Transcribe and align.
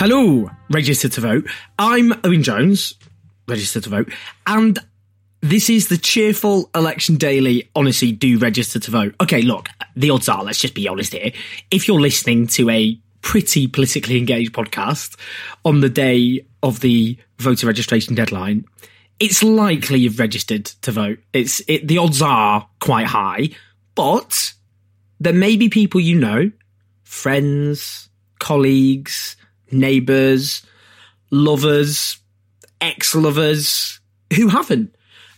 Hello, 0.00 0.50
registered 0.70 1.12
to 1.12 1.20
vote. 1.20 1.46
I'm 1.78 2.14
Owen 2.24 2.42
Jones, 2.42 2.94
registered 3.46 3.82
to 3.82 3.90
vote, 3.90 4.10
and 4.46 4.78
this 5.42 5.68
is 5.68 5.88
the 5.88 5.98
cheerful 5.98 6.70
election 6.74 7.16
daily. 7.16 7.68
Honestly, 7.76 8.10
do 8.10 8.38
register 8.38 8.80
to 8.80 8.90
vote. 8.90 9.14
Okay, 9.20 9.42
look, 9.42 9.68
the 9.94 10.08
odds 10.08 10.26
are, 10.30 10.42
let's 10.42 10.58
just 10.58 10.72
be 10.72 10.88
honest 10.88 11.12
here. 11.12 11.32
If 11.70 11.86
you're 11.86 12.00
listening 12.00 12.46
to 12.46 12.70
a 12.70 12.98
pretty 13.20 13.66
politically 13.66 14.16
engaged 14.16 14.54
podcast 14.54 15.18
on 15.66 15.82
the 15.82 15.90
day 15.90 16.46
of 16.62 16.80
the 16.80 17.18
voter 17.36 17.66
registration 17.66 18.14
deadline, 18.14 18.64
it's 19.18 19.42
likely 19.42 20.00
you've 20.00 20.18
registered 20.18 20.64
to 20.64 20.92
vote. 20.92 21.18
It's 21.34 21.60
it, 21.68 21.86
the 21.86 21.98
odds 21.98 22.22
are 22.22 22.66
quite 22.78 23.06
high, 23.06 23.50
but 23.94 24.54
there 25.20 25.34
may 25.34 25.56
be 25.58 25.68
people 25.68 26.00
you 26.00 26.18
know, 26.18 26.52
friends, 27.04 28.08
colleagues, 28.38 29.36
neighbours, 29.72 30.62
lovers, 31.30 32.18
ex-lovers 32.80 34.00
who 34.34 34.48
haven't. 34.48 34.94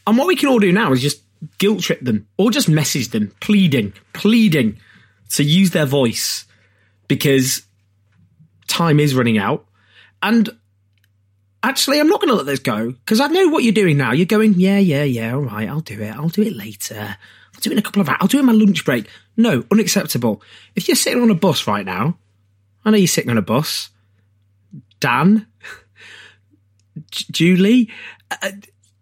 And 0.06 0.18
what 0.18 0.26
we 0.26 0.36
can 0.36 0.48
all 0.48 0.58
do 0.58 0.72
now 0.72 0.92
is 0.92 1.02
just 1.02 1.22
guilt 1.58 1.80
trip 1.80 2.00
them 2.00 2.28
or 2.38 2.50
just 2.50 2.68
message 2.68 3.08
them, 3.08 3.32
pleading, 3.40 3.92
pleading 4.12 4.78
to 5.30 5.42
use 5.42 5.70
their 5.70 5.86
voice 5.86 6.44
because 7.08 7.62
time 8.68 9.00
is 9.00 9.14
running 9.14 9.38
out. 9.38 9.66
And 10.22 10.50
actually, 11.62 12.00
I'm 12.00 12.08
not 12.08 12.20
going 12.20 12.30
to 12.30 12.36
let 12.36 12.46
this 12.46 12.58
go 12.58 12.92
because 12.92 13.20
I 13.20 13.26
know 13.28 13.48
what 13.48 13.64
you're 13.64 13.72
doing 13.72 13.96
now. 13.96 14.12
You're 14.12 14.26
going, 14.26 14.54
yeah, 14.54 14.78
yeah, 14.78 15.04
yeah, 15.04 15.34
all 15.34 15.40
right, 15.40 15.68
I'll 15.68 15.80
do 15.80 16.00
it. 16.00 16.14
I'll 16.14 16.28
do 16.28 16.42
it 16.42 16.56
later. 16.56 17.16
I'll 17.54 17.60
do 17.60 17.70
it 17.70 17.74
in 17.74 17.78
a 17.78 17.82
couple 17.82 18.02
of 18.02 18.08
hours. 18.08 18.18
I'll 18.20 18.28
do 18.28 18.38
it 18.38 18.40
in 18.40 18.46
my 18.46 18.52
lunch 18.52 18.84
break. 18.84 19.08
No, 19.36 19.64
unacceptable. 19.70 20.42
If 20.74 20.88
you're 20.88 20.94
sitting 20.94 21.22
on 21.22 21.30
a 21.30 21.34
bus 21.34 21.66
right 21.66 21.84
now, 21.84 22.18
I 22.84 22.90
know 22.90 22.98
you're 22.98 23.06
sitting 23.06 23.30
on 23.30 23.38
a 23.38 23.42
bus. 23.42 23.90
Dan, 25.02 25.48
Julie, 27.10 27.90
uh, 28.30 28.52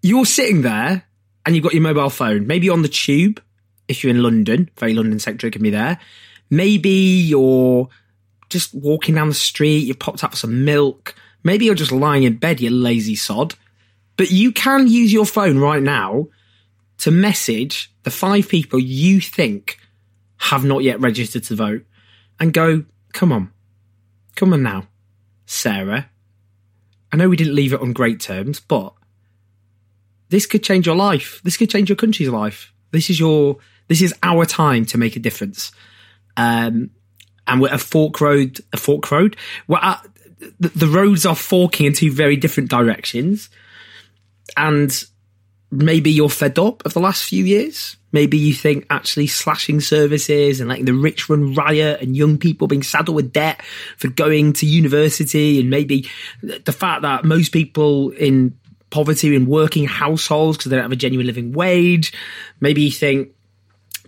you're 0.00 0.24
sitting 0.24 0.62
there 0.62 1.04
and 1.44 1.54
you've 1.54 1.62
got 1.62 1.74
your 1.74 1.82
mobile 1.82 2.08
phone, 2.08 2.46
maybe 2.46 2.70
on 2.70 2.80
the 2.80 2.88
tube, 2.88 3.42
if 3.86 4.02
you're 4.02 4.10
in 4.10 4.22
London, 4.22 4.70
very 4.78 4.94
London 4.94 5.18
centric 5.18 5.52
can 5.52 5.62
be 5.62 5.68
there. 5.68 6.00
Maybe 6.48 6.88
you're 6.88 7.90
just 8.48 8.72
walking 8.72 9.14
down 9.14 9.28
the 9.28 9.34
street, 9.34 9.80
you've 9.80 9.98
popped 9.98 10.24
up 10.24 10.30
for 10.30 10.38
some 10.38 10.64
milk. 10.64 11.14
Maybe 11.44 11.66
you're 11.66 11.74
just 11.74 11.92
lying 11.92 12.22
in 12.22 12.38
bed, 12.38 12.62
you 12.62 12.70
lazy 12.70 13.14
sod. 13.14 13.54
But 14.16 14.30
you 14.30 14.52
can 14.52 14.88
use 14.88 15.12
your 15.12 15.26
phone 15.26 15.58
right 15.58 15.82
now 15.82 16.28
to 16.98 17.10
message 17.10 17.92
the 18.04 18.10
five 18.10 18.48
people 18.48 18.78
you 18.78 19.20
think 19.20 19.78
have 20.38 20.64
not 20.64 20.82
yet 20.82 20.98
registered 20.98 21.44
to 21.44 21.56
vote 21.56 21.84
and 22.38 22.54
go, 22.54 22.84
come 23.12 23.32
on, 23.32 23.52
come 24.34 24.54
on 24.54 24.62
now, 24.62 24.86
Sarah. 25.50 26.08
I 27.12 27.16
know 27.16 27.28
we 27.28 27.36
didn't 27.36 27.56
leave 27.56 27.72
it 27.72 27.80
on 27.80 27.92
great 27.92 28.20
terms, 28.20 28.60
but 28.60 28.94
this 30.28 30.46
could 30.46 30.62
change 30.62 30.86
your 30.86 30.94
life. 30.94 31.40
This 31.42 31.56
could 31.56 31.68
change 31.68 31.88
your 31.88 31.96
country's 31.96 32.28
life. 32.28 32.72
This 32.92 33.10
is 33.10 33.18
your, 33.18 33.56
this 33.88 34.00
is 34.00 34.14
our 34.22 34.46
time 34.46 34.86
to 34.86 34.96
make 34.96 35.16
a 35.16 35.18
difference. 35.18 35.72
Um, 36.36 36.90
and 37.48 37.60
we're 37.60 37.74
a 37.74 37.78
fork 37.78 38.20
road, 38.20 38.60
a 38.72 38.76
fork 38.76 39.10
road. 39.10 39.36
We're 39.66 39.78
at, 39.78 40.06
the, 40.60 40.68
the 40.68 40.86
roads 40.86 41.26
are 41.26 41.34
forking 41.34 41.86
in 41.86 41.94
two 41.94 42.12
very 42.12 42.36
different 42.36 42.70
directions. 42.70 43.50
And 44.56 44.92
maybe 45.70 46.10
you're 46.10 46.28
fed 46.28 46.58
up 46.58 46.84
of 46.84 46.94
the 46.94 47.00
last 47.00 47.24
few 47.24 47.44
years. 47.44 47.96
Maybe 48.12 48.38
you 48.38 48.52
think 48.52 48.86
actually 48.90 49.28
slashing 49.28 49.80
services 49.80 50.60
and 50.60 50.68
letting 50.68 50.84
the 50.84 50.94
rich 50.94 51.28
run 51.28 51.54
riot 51.54 52.00
and 52.00 52.16
young 52.16 52.38
people 52.38 52.66
being 52.66 52.82
saddled 52.82 53.14
with 53.14 53.32
debt 53.32 53.62
for 53.96 54.08
going 54.08 54.52
to 54.54 54.66
university 54.66 55.60
and 55.60 55.70
maybe 55.70 56.08
the 56.42 56.72
fact 56.72 57.02
that 57.02 57.24
most 57.24 57.52
people 57.52 58.10
in 58.10 58.58
poverty 58.90 59.34
in 59.34 59.46
working 59.46 59.86
households 59.86 60.58
because 60.58 60.70
they 60.70 60.76
don't 60.76 60.84
have 60.84 60.92
a 60.92 60.96
genuine 60.96 61.26
living 61.26 61.52
wage. 61.52 62.12
Maybe 62.58 62.82
you 62.82 62.90
think 62.90 63.30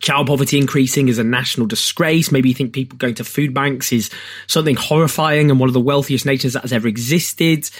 child 0.01 0.27
poverty 0.27 0.59
increasing 0.59 1.09
is 1.09 1.19
a 1.19 1.25
national 1.25 1.69
disgrace. 1.69 2.33
Maybe 2.33 2.49
you 2.49 2.55
think 2.57 2.73
people 2.73 2.99
going 2.99 3.15
to 3.15 3.25
food 3.25 3.55
banks 3.55 3.93
is 3.93 4.11
something 4.49 4.75
horrifying 4.75 5.51
and 5.51 5.61
one 5.61 5.69
of 5.69 5.75
the 5.75 5.81
wealthiest 5.81 6.27
nations 6.27 6.55
that 6.55 6.63
has 6.63 6.73
ever 6.73 6.89
existed. 6.89 7.71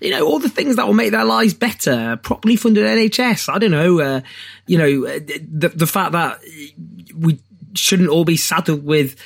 You 0.00 0.10
know, 0.10 0.26
all 0.26 0.38
the 0.38 0.48
things 0.48 0.76
that 0.76 0.86
will 0.86 0.94
make 0.94 1.12
their 1.12 1.24
lives 1.24 1.54
better, 1.54 2.18
properly 2.22 2.56
funded 2.56 2.84
NHS. 2.84 3.52
I 3.52 3.58
don't 3.58 3.70
know, 3.70 4.00
uh, 4.00 4.20
you 4.66 4.78
know, 4.78 5.06
uh, 5.06 5.18
the, 5.18 5.72
the 5.74 5.86
fact 5.86 6.12
that 6.12 6.40
we 7.16 7.40
shouldn't 7.74 8.08
all 8.08 8.24
be 8.24 8.36
saddled 8.36 8.84
with 8.84 9.16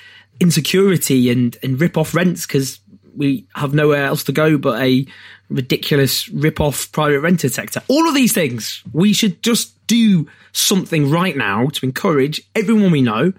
insecurity 0.40 1.30
and, 1.30 1.56
and 1.62 1.80
rip 1.80 1.96
off 1.96 2.14
rents 2.14 2.46
because 2.46 2.80
we 3.16 3.46
have 3.54 3.74
nowhere 3.74 4.04
else 4.04 4.24
to 4.24 4.32
go 4.32 4.56
but 4.56 4.80
a 4.80 5.04
ridiculous 5.48 6.28
rip 6.28 6.60
off 6.60 6.90
private 6.92 7.20
rented 7.20 7.52
sector. 7.52 7.82
All 7.88 8.08
of 8.08 8.14
these 8.14 8.32
things, 8.32 8.82
we 8.92 9.12
should 9.12 9.42
just 9.42 9.74
do 9.86 10.28
something 10.52 11.10
right 11.10 11.36
now 11.36 11.66
to 11.66 11.86
encourage 11.86 12.42
everyone 12.54 12.92
we 12.92 13.02
know 13.02 13.32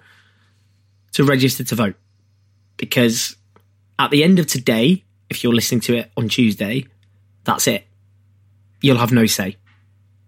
to 1.13 1.23
register 1.23 1.63
to 1.63 1.75
vote. 1.75 1.95
Because 2.77 3.35
at 3.97 4.11
the 4.11 4.23
end 4.23 4.39
of 4.39 4.47
today, 4.47 5.03
if 5.29 5.43
you're 5.43 5.53
listening 5.53 5.81
to 5.81 5.97
it 5.97 6.11
on 6.17 6.29
Tuesday, 6.29 6.87
that's 7.43 7.67
it. 7.67 7.85
You'll 8.81 8.97
have 8.97 9.11
no 9.11 9.25
say. 9.25 9.57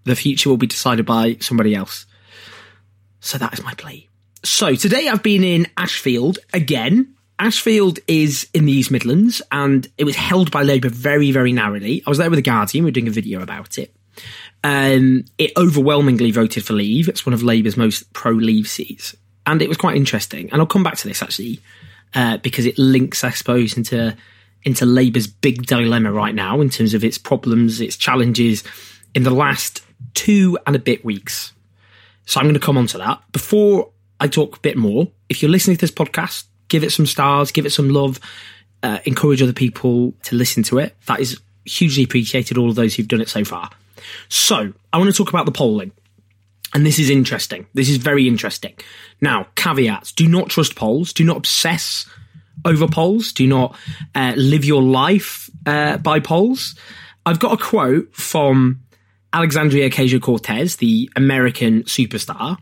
The 0.03 0.15
future 0.15 0.49
will 0.49 0.57
be 0.57 0.67
decided 0.67 1.05
by 1.05 1.37
somebody 1.39 1.75
else. 1.75 2.05
So 3.19 3.37
that 3.37 3.53
is 3.53 3.63
my 3.63 3.73
plea. 3.75 4.09
So 4.43 4.75
today 4.75 5.07
I've 5.07 5.23
been 5.23 5.43
in 5.43 5.67
Ashfield 5.77 6.39
again. 6.53 7.15
Ashfield 7.37 7.99
is 8.07 8.47
in 8.53 8.65
the 8.65 8.71
East 8.71 8.91
Midlands 8.91 9.41
and 9.51 9.87
it 9.97 10.03
was 10.03 10.15
held 10.15 10.51
by 10.51 10.63
Labour 10.63 10.89
very, 10.89 11.31
very 11.31 11.53
narrowly. 11.53 12.03
I 12.05 12.09
was 12.09 12.17
there 12.17 12.29
with 12.29 12.37
the 12.37 12.43
Guardian. 12.43 12.83
We 12.83 12.89
were 12.89 12.93
doing 12.93 13.07
a 13.07 13.11
video 13.11 13.41
about 13.41 13.77
it. 13.77 13.95
Um, 14.63 15.25
it 15.37 15.51
overwhelmingly 15.57 16.31
voted 16.31 16.65
for 16.65 16.73
Leave. 16.73 17.07
It's 17.09 17.25
one 17.25 17.33
of 17.33 17.43
Labour's 17.43 17.77
most 17.77 18.11
pro-Leave 18.13 18.67
seats. 18.67 19.15
And 19.45 19.61
it 19.61 19.69
was 19.69 19.77
quite 19.77 19.97
interesting. 19.97 20.51
And 20.51 20.61
I'll 20.61 20.67
come 20.67 20.83
back 20.83 20.97
to 20.97 21.07
this 21.07 21.23
actually, 21.23 21.59
uh, 22.13 22.37
because 22.37 22.65
it 22.65 22.77
links, 22.77 23.23
I 23.23 23.31
suppose, 23.31 23.75
into, 23.75 24.15
into 24.63 24.85
Labour's 24.85 25.27
big 25.27 25.65
dilemma 25.65 26.11
right 26.11 26.35
now 26.35 26.61
in 26.61 26.69
terms 26.69 26.93
of 26.93 27.03
its 27.03 27.17
problems, 27.17 27.81
its 27.81 27.97
challenges 27.97 28.63
in 29.15 29.23
the 29.23 29.31
last 29.31 29.83
two 30.13 30.57
and 30.67 30.75
a 30.75 30.79
bit 30.79 31.03
weeks. 31.03 31.53
So 32.25 32.39
I'm 32.39 32.45
going 32.45 32.53
to 32.53 32.59
come 32.59 32.77
on 32.77 32.87
to 32.87 32.97
that. 32.99 33.21
Before 33.31 33.91
I 34.19 34.27
talk 34.27 34.57
a 34.57 34.59
bit 34.59 34.77
more, 34.77 35.07
if 35.29 35.41
you're 35.41 35.51
listening 35.51 35.77
to 35.77 35.81
this 35.81 35.91
podcast, 35.91 36.45
give 36.67 36.83
it 36.83 36.91
some 36.91 37.05
stars, 37.05 37.51
give 37.51 37.65
it 37.65 37.71
some 37.71 37.89
love, 37.89 38.19
uh, 38.83 38.99
encourage 39.05 39.41
other 39.41 39.53
people 39.53 40.13
to 40.23 40.35
listen 40.35 40.63
to 40.63 40.77
it. 40.79 40.95
That 41.07 41.19
is 41.19 41.39
hugely 41.65 42.03
appreciated, 42.03 42.57
all 42.57 42.69
of 42.69 42.75
those 42.75 42.95
who've 42.95 43.07
done 43.07 43.21
it 43.21 43.29
so 43.29 43.43
far. 43.43 43.69
So, 44.29 44.73
I 44.91 44.97
want 44.97 45.09
to 45.09 45.15
talk 45.15 45.29
about 45.29 45.45
the 45.45 45.51
polling. 45.51 45.91
And 46.73 46.85
this 46.85 46.99
is 46.99 47.09
interesting. 47.09 47.67
This 47.73 47.89
is 47.89 47.97
very 47.97 48.27
interesting. 48.27 48.73
Now, 49.19 49.47
caveats 49.55 50.13
do 50.13 50.27
not 50.27 50.49
trust 50.49 50.75
polls, 50.75 51.11
do 51.11 51.23
not 51.23 51.37
obsess 51.37 52.07
over 52.65 52.87
polls, 52.87 53.33
do 53.33 53.47
not 53.47 53.75
uh, 54.15 54.33
live 54.35 54.65
your 54.65 54.81
life 54.81 55.49
uh, 55.65 55.97
by 55.97 56.19
polls. 56.19 56.75
I've 57.25 57.39
got 57.39 57.53
a 57.53 57.63
quote 57.63 58.13
from 58.15 58.81
Alexandria 59.33 59.89
Ocasio 59.89 60.21
Cortez, 60.21 60.77
the 60.77 61.09
American 61.15 61.83
superstar. 61.83 62.57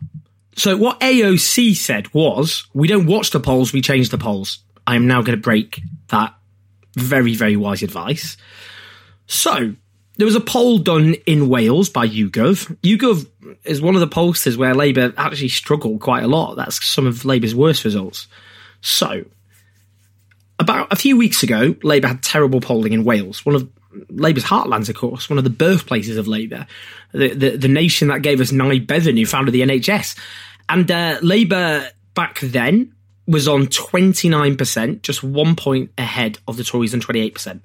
So, 0.56 0.76
what 0.76 1.00
AOC 1.00 1.74
said 1.76 2.12
was, 2.12 2.66
We 2.74 2.88
don't 2.88 3.06
watch 3.06 3.30
the 3.30 3.40
polls, 3.40 3.72
we 3.72 3.82
change 3.82 4.10
the 4.10 4.18
polls. 4.18 4.58
I 4.86 4.96
am 4.96 5.06
now 5.06 5.22
going 5.22 5.36
to 5.36 5.42
break 5.42 5.80
that 6.08 6.34
very, 6.96 7.34
very 7.34 7.56
wise 7.56 7.82
advice. 7.82 8.36
So, 9.26 9.74
there 10.16 10.26
was 10.26 10.36
a 10.36 10.40
poll 10.40 10.78
done 10.78 11.14
in 11.24 11.48
Wales 11.48 11.88
by 11.88 12.06
YouGov. 12.06 12.76
YouGov 12.82 13.26
is 13.64 13.80
one 13.80 13.94
of 13.94 14.00
the 14.00 14.08
pollsters 14.08 14.56
where 14.56 14.74
Labour 14.74 15.14
actually 15.16 15.48
struggled 15.48 16.00
quite 16.00 16.24
a 16.24 16.28
lot. 16.28 16.56
That's 16.56 16.84
some 16.84 17.06
of 17.06 17.24
Labour's 17.24 17.54
worst 17.54 17.84
results. 17.84 18.26
So, 18.82 19.24
about 20.70 20.92
a 20.92 20.96
few 20.96 21.16
weeks 21.16 21.42
ago, 21.42 21.74
Labour 21.82 22.08
had 22.08 22.22
terrible 22.22 22.60
polling 22.60 22.92
in 22.92 23.04
Wales, 23.04 23.44
one 23.44 23.54
of 23.54 23.68
Labour's 24.08 24.44
heartlands, 24.44 24.88
of 24.88 24.96
course, 24.96 25.28
one 25.28 25.38
of 25.38 25.44
the 25.44 25.50
birthplaces 25.50 26.16
of 26.16 26.28
Labour, 26.28 26.66
the, 27.12 27.34
the, 27.34 27.56
the 27.56 27.68
nation 27.68 28.08
that 28.08 28.22
gave 28.22 28.40
us 28.40 28.52
Nye 28.52 28.78
Bevan, 28.78 29.16
who 29.16 29.26
founded 29.26 29.52
the 29.52 29.62
NHS. 29.62 30.16
And 30.68 30.90
uh, 30.90 31.18
Labour 31.22 31.88
back 32.14 32.38
then 32.40 32.94
was 33.26 33.48
on 33.48 33.66
29%, 33.66 35.02
just 35.02 35.22
one 35.22 35.56
point 35.56 35.90
ahead 35.98 36.38
of 36.46 36.56
the 36.56 36.64
Tories 36.64 36.94
on 36.94 37.00
28%. 37.00 37.60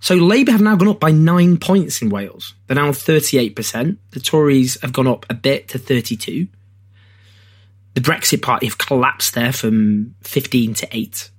So 0.00 0.14
Labour 0.14 0.52
have 0.52 0.60
now 0.60 0.76
gone 0.76 0.88
up 0.88 1.00
by 1.00 1.10
nine 1.10 1.56
points 1.56 2.02
in 2.02 2.10
Wales. 2.10 2.54
They're 2.66 2.76
now 2.76 2.86
on 2.86 2.92
38%. 2.92 3.96
The 4.10 4.20
Tories 4.20 4.80
have 4.82 4.92
gone 4.92 5.06
up 5.06 5.26
a 5.28 5.34
bit 5.34 5.68
to 5.68 5.78
32. 5.78 6.46
The 7.94 8.00
Brexit 8.00 8.42
Party 8.42 8.66
have 8.66 8.78
collapsed 8.78 9.34
there 9.34 9.52
from 9.52 10.14
15 10.22 10.74
to 10.74 10.88
8. 10.92 11.30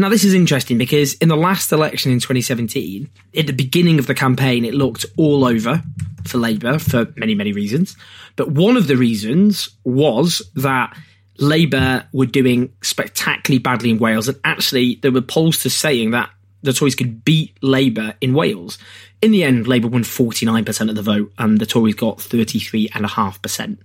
Now, 0.00 0.08
this 0.08 0.24
is 0.24 0.32
interesting 0.32 0.78
because 0.78 1.14
in 1.14 1.28
the 1.28 1.36
last 1.36 1.72
election 1.72 2.12
in 2.12 2.20
2017, 2.20 3.10
at 3.36 3.48
the 3.48 3.52
beginning 3.52 3.98
of 3.98 4.06
the 4.06 4.14
campaign, 4.14 4.64
it 4.64 4.74
looked 4.74 5.04
all 5.16 5.44
over 5.44 5.82
for 6.24 6.38
Labour 6.38 6.78
for 6.78 7.12
many, 7.16 7.34
many 7.34 7.52
reasons. 7.52 7.96
But 8.36 8.52
one 8.52 8.76
of 8.76 8.86
the 8.86 8.96
reasons 8.96 9.70
was 9.82 10.40
that 10.54 10.96
Labour 11.38 12.06
were 12.12 12.26
doing 12.26 12.72
spectacularly 12.80 13.58
badly 13.58 13.90
in 13.90 13.98
Wales. 13.98 14.28
And 14.28 14.38
actually, 14.44 14.96
there 14.96 15.10
were 15.10 15.20
polls 15.20 15.58
to 15.62 15.70
saying 15.70 16.12
that 16.12 16.30
the 16.62 16.72
Tories 16.72 16.94
could 16.94 17.24
beat 17.24 17.56
Labour 17.60 18.14
in 18.20 18.34
Wales. 18.34 18.78
In 19.20 19.32
the 19.32 19.42
end, 19.42 19.66
Labour 19.66 19.88
won 19.88 20.02
49% 20.02 20.88
of 20.88 20.94
the 20.94 21.02
vote 21.02 21.32
and 21.38 21.58
the 21.58 21.66
Tories 21.66 21.94
got 21.94 22.18
33.5%. 22.18 23.78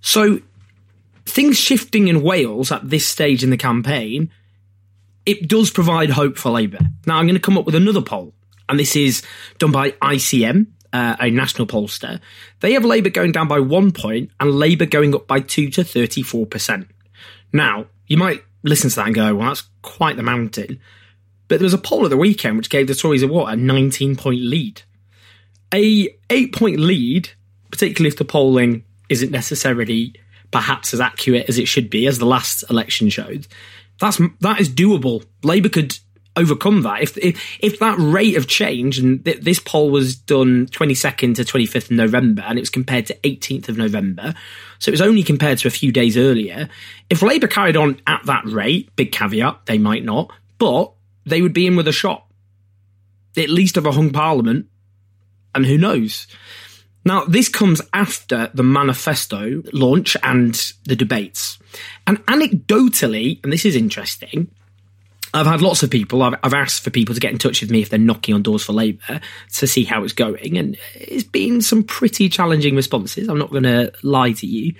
So 0.00 0.40
things 1.24 1.58
shifting 1.58 2.08
in 2.08 2.22
Wales 2.22 2.72
at 2.72 2.88
this 2.88 3.06
stage 3.06 3.44
in 3.44 3.50
the 3.50 3.56
campaign 3.56 4.30
it 5.28 5.46
does 5.46 5.70
provide 5.70 6.08
hope 6.08 6.38
for 6.38 6.50
Labour. 6.50 6.78
Now, 7.06 7.18
I'm 7.18 7.26
going 7.26 7.34
to 7.34 7.40
come 7.40 7.58
up 7.58 7.66
with 7.66 7.74
another 7.74 8.00
poll, 8.00 8.32
and 8.66 8.80
this 8.80 8.96
is 8.96 9.22
done 9.58 9.70
by 9.70 9.90
ICM, 9.90 10.68
uh, 10.94 11.16
a 11.20 11.30
national 11.30 11.66
pollster. 11.66 12.18
They 12.60 12.72
have 12.72 12.82
Labour 12.82 13.10
going 13.10 13.32
down 13.32 13.46
by 13.46 13.60
one 13.60 13.92
point 13.92 14.30
and 14.40 14.58
Labour 14.58 14.86
going 14.86 15.14
up 15.14 15.26
by 15.26 15.40
two 15.40 15.68
to 15.72 15.82
34%. 15.82 16.88
Now, 17.52 17.88
you 18.06 18.16
might 18.16 18.42
listen 18.62 18.88
to 18.88 18.96
that 18.96 19.06
and 19.08 19.14
go, 19.14 19.34
well, 19.34 19.48
that's 19.48 19.68
quite 19.82 20.16
the 20.16 20.22
mountain. 20.22 20.80
But 21.48 21.58
there 21.58 21.66
was 21.66 21.74
a 21.74 21.78
poll 21.78 22.04
at 22.04 22.10
the 22.10 22.16
weekend 22.16 22.56
which 22.56 22.70
gave 22.70 22.86
the 22.86 22.94
Tories 22.94 23.22
a 23.22 23.28
what? 23.28 23.52
A 23.52 23.56
19 23.56 24.16
point 24.16 24.40
lead. 24.40 24.80
A 25.74 26.08
8 26.30 26.54
point 26.54 26.80
lead, 26.80 27.28
particularly 27.70 28.08
if 28.08 28.16
the 28.16 28.24
polling 28.24 28.82
isn't 29.10 29.30
necessarily 29.30 30.14
perhaps 30.50 30.94
as 30.94 31.00
accurate 31.00 31.50
as 31.50 31.58
it 31.58 31.68
should 31.68 31.90
be, 31.90 32.06
as 32.06 32.18
the 32.18 32.24
last 32.24 32.64
election 32.70 33.10
showed, 33.10 33.46
that's 34.00 34.20
that 34.40 34.60
is 34.60 34.68
doable. 34.68 35.24
Labour 35.42 35.68
could 35.68 35.98
overcome 36.36 36.82
that. 36.82 37.02
If 37.02 37.18
if, 37.18 37.58
if 37.60 37.78
that 37.80 37.96
rate 37.98 38.36
of 38.36 38.46
change 38.46 38.98
and 38.98 39.24
th- 39.24 39.40
this 39.40 39.58
poll 39.58 39.90
was 39.90 40.16
done 40.16 40.66
22nd 40.66 41.34
to 41.36 41.44
25th 41.44 41.86
of 41.86 41.90
November 41.92 42.42
and 42.46 42.58
it 42.58 42.62
was 42.62 42.70
compared 42.70 43.06
to 43.06 43.14
18th 43.24 43.68
of 43.68 43.76
November 43.76 44.34
so 44.78 44.90
it 44.90 44.92
was 44.92 45.00
only 45.00 45.24
compared 45.24 45.58
to 45.58 45.68
a 45.68 45.70
few 45.72 45.90
days 45.90 46.16
earlier 46.16 46.68
if 47.10 47.22
Labour 47.22 47.48
carried 47.48 47.76
on 47.76 48.00
at 48.06 48.24
that 48.26 48.44
rate 48.44 48.94
big 48.94 49.10
caveat 49.10 49.66
they 49.66 49.78
might 49.78 50.04
not 50.04 50.30
but 50.58 50.92
they 51.24 51.42
would 51.42 51.52
be 51.52 51.66
in 51.66 51.76
with 51.76 51.88
a 51.88 51.92
shot. 51.92 52.24
At 53.36 53.50
least 53.50 53.76
of 53.76 53.86
a 53.86 53.92
hung 53.92 54.10
parliament 54.10 54.66
and 55.54 55.64
who 55.64 55.78
knows 55.78 56.26
now, 57.08 57.24
this 57.24 57.48
comes 57.48 57.80
after 57.94 58.50
the 58.52 58.62
manifesto 58.62 59.62
launch 59.72 60.14
and 60.22 60.54
the 60.84 60.94
debates. 60.94 61.58
And 62.06 62.18
anecdotally, 62.26 63.42
and 63.42 63.50
this 63.50 63.64
is 63.64 63.76
interesting, 63.76 64.50
I've 65.32 65.46
had 65.46 65.62
lots 65.62 65.82
of 65.82 65.90
people, 65.90 66.22
I've, 66.22 66.34
I've, 66.42 66.52
asked 66.52 66.84
for 66.84 66.90
people 66.90 67.14
to 67.14 67.20
get 67.20 67.32
in 67.32 67.38
touch 67.38 67.62
with 67.62 67.70
me 67.70 67.80
if 67.80 67.88
they're 67.88 67.98
knocking 67.98 68.34
on 68.34 68.42
doors 68.42 68.62
for 68.62 68.74
Labour 68.74 69.22
to 69.54 69.66
see 69.66 69.84
how 69.84 70.04
it's 70.04 70.12
going. 70.12 70.58
And 70.58 70.76
it's 70.94 71.24
been 71.24 71.62
some 71.62 71.82
pretty 71.82 72.28
challenging 72.28 72.76
responses. 72.76 73.26
I'm 73.26 73.38
not 73.38 73.50
going 73.50 73.62
to 73.62 73.90
lie 74.02 74.32
to 74.32 74.46
you. 74.46 74.74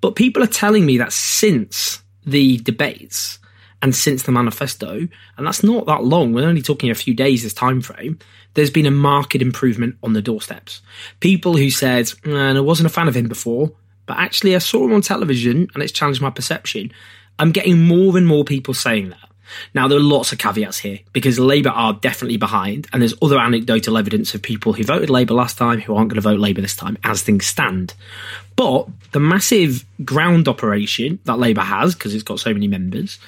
But 0.00 0.14
people 0.14 0.44
are 0.44 0.48
telling 0.48 0.86
me 0.86 0.98
that 0.98 1.12
since 1.12 2.00
the 2.24 2.58
debates, 2.58 3.40
and 3.84 3.94
since 3.94 4.22
the 4.22 4.32
manifesto, 4.32 5.06
and 5.36 5.46
that's 5.46 5.62
not 5.62 5.84
that 5.84 6.02
long, 6.02 6.32
we're 6.32 6.48
only 6.48 6.62
talking 6.62 6.88
a 6.90 6.94
few 6.94 7.12
days 7.12 7.44
as 7.44 7.52
time 7.52 7.82
frame, 7.82 8.18
there's 8.54 8.70
been 8.70 8.86
a 8.86 8.90
marked 8.90 9.34
improvement 9.34 9.98
on 10.02 10.14
the 10.14 10.22
doorsteps. 10.22 10.80
People 11.20 11.54
who 11.58 11.68
said, 11.68 12.10
and 12.24 12.56
I 12.56 12.62
wasn't 12.62 12.86
a 12.86 12.90
fan 12.90 13.08
of 13.08 13.14
him 13.14 13.28
before, 13.28 13.72
but 14.06 14.16
actually 14.16 14.56
I 14.56 14.58
saw 14.60 14.86
him 14.86 14.94
on 14.94 15.02
television 15.02 15.68
and 15.74 15.82
it's 15.82 15.92
challenged 15.92 16.22
my 16.22 16.30
perception. 16.30 16.92
I'm 17.38 17.52
getting 17.52 17.86
more 17.86 18.16
and 18.16 18.26
more 18.26 18.42
people 18.42 18.72
saying 18.72 19.10
that. 19.10 19.28
Now, 19.74 19.86
there 19.86 19.98
are 19.98 20.02
lots 20.02 20.32
of 20.32 20.38
caveats 20.38 20.78
here 20.78 21.00
because 21.12 21.38
Labour 21.38 21.68
are 21.68 21.92
definitely 21.92 22.38
behind, 22.38 22.88
and 22.90 23.02
there's 23.02 23.14
other 23.20 23.38
anecdotal 23.38 23.98
evidence 23.98 24.34
of 24.34 24.40
people 24.40 24.72
who 24.72 24.82
voted 24.82 25.10
Labour 25.10 25.34
last 25.34 25.58
time 25.58 25.82
who 25.82 25.94
aren't 25.94 26.08
going 26.08 26.16
to 26.16 26.22
vote 26.22 26.40
Labour 26.40 26.62
this 26.62 26.74
time 26.74 26.96
as 27.04 27.20
things 27.20 27.44
stand. 27.44 27.92
But 28.56 28.88
the 29.12 29.20
massive 29.20 29.84
ground 30.02 30.48
operation 30.48 31.18
that 31.24 31.38
Labour 31.38 31.60
has, 31.60 31.94
because 31.94 32.14
it's 32.14 32.22
got 32.22 32.40
so 32.40 32.54
many 32.54 32.66
members, 32.66 33.18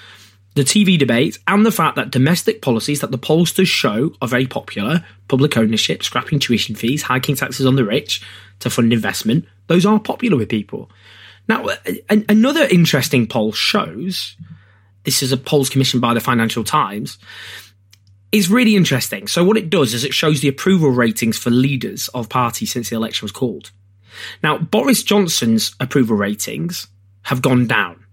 the 0.57 0.63
TV 0.63 0.99
debates, 0.99 1.39
and 1.47 1.65
the 1.65 1.71
fact 1.71 1.97
that 1.97 2.11
domestic 2.11 2.63
policies 2.63 3.01
that 3.01 3.11
the 3.11 3.19
pollsters 3.19 3.69
show 3.69 4.13
are 4.21 4.29
very 4.29 4.47
popular 4.47 5.05
public 5.29 5.57
ownership, 5.57 6.03
scrapping 6.03 6.39
tuition 6.39 6.75
fees, 6.75 7.03
hiking 7.03 7.37
taxes 7.37 7.67
on 7.67 7.77
the 7.77 7.85
rich 7.85 8.23
to 8.61 8.71
fund 8.71 8.93
investment 8.93 9.45
those 9.67 9.87
are 9.87 9.99
popular 9.99 10.37
with 10.37 10.49
people. 10.49 10.91
Now, 11.49 11.67
another 12.09 12.65
interesting 12.65 13.27
poll 13.27 13.53
shows 13.53 14.37
this 15.05 15.23
is 15.23 15.31
a 15.31 15.37
polls 15.37 15.71
commissioned 15.71 16.01
by 16.01 16.15
the 16.15 16.21
Financial 16.21 16.65
Times. 16.65 17.19
Is 18.33 18.51
really 18.51 18.75
interesting. 18.75 19.29
So, 19.29 19.45
what 19.45 19.57
it 19.57 19.71
does 19.71 19.95
is 19.95 20.05
it 20.05 20.13
shows 20.13 20.41
the 20.41 20.49
approval 20.49 20.91
ratings 20.91 21.39
for 21.39 21.51
leaders 21.51 22.09
of 22.09 22.29
parties 22.29 22.73
since 22.73 22.91
the 22.91 22.97
election 22.97 23.25
was 23.25 23.33
called. 23.33 23.71
Now, 24.43 24.59
Boris 24.59 25.03
Johnson's 25.03 25.75
approval 25.79 26.17
ratings 26.17 26.89
have 27.23 27.41
gone 27.41 27.67
down 27.67 28.06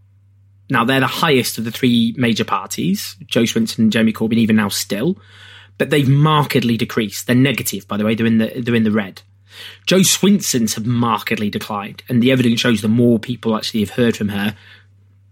now 0.70 0.86
they're 0.86 1.00
the 1.00 1.08
highest 1.08 1.58
of 1.58 1.66
the 1.66 1.72
three 1.72 2.14
major 2.18 2.46
parties, 2.46 3.16
Jo 3.26 3.42
Swinson 3.42 3.80
and 3.80 3.92
Jeremy 3.92 4.14
Corbyn, 4.14 4.38
even 4.38 4.56
now 4.56 4.70
still, 4.70 5.18
but 5.78 5.90
they've 5.90 6.08
markedly 6.08 6.78
decreased. 6.78 7.28
They're 7.28 7.36
negative, 7.36 7.88
by 7.88 7.98
the 7.98 8.06
way. 8.06 8.16
They're 8.16 8.26
in 8.26 8.38
the 8.38 8.62
they're 8.62 8.76
in 8.76 8.84
the 8.84 8.92
red. 8.92 9.22
Jo 9.86 10.00
Swinson's 10.00 10.76
have 10.76 10.86
markedly 10.86 11.50
declined, 11.50 12.04
and 12.10 12.24
the 12.24 12.32
evidence 12.32 12.60
shows 12.60 12.82
the 12.82 12.88
more 12.88 13.20
people 13.20 13.56
actually 13.56 13.82
have 13.82 13.92
heard 13.92 14.18
from 14.18 14.30
her, 14.30 14.56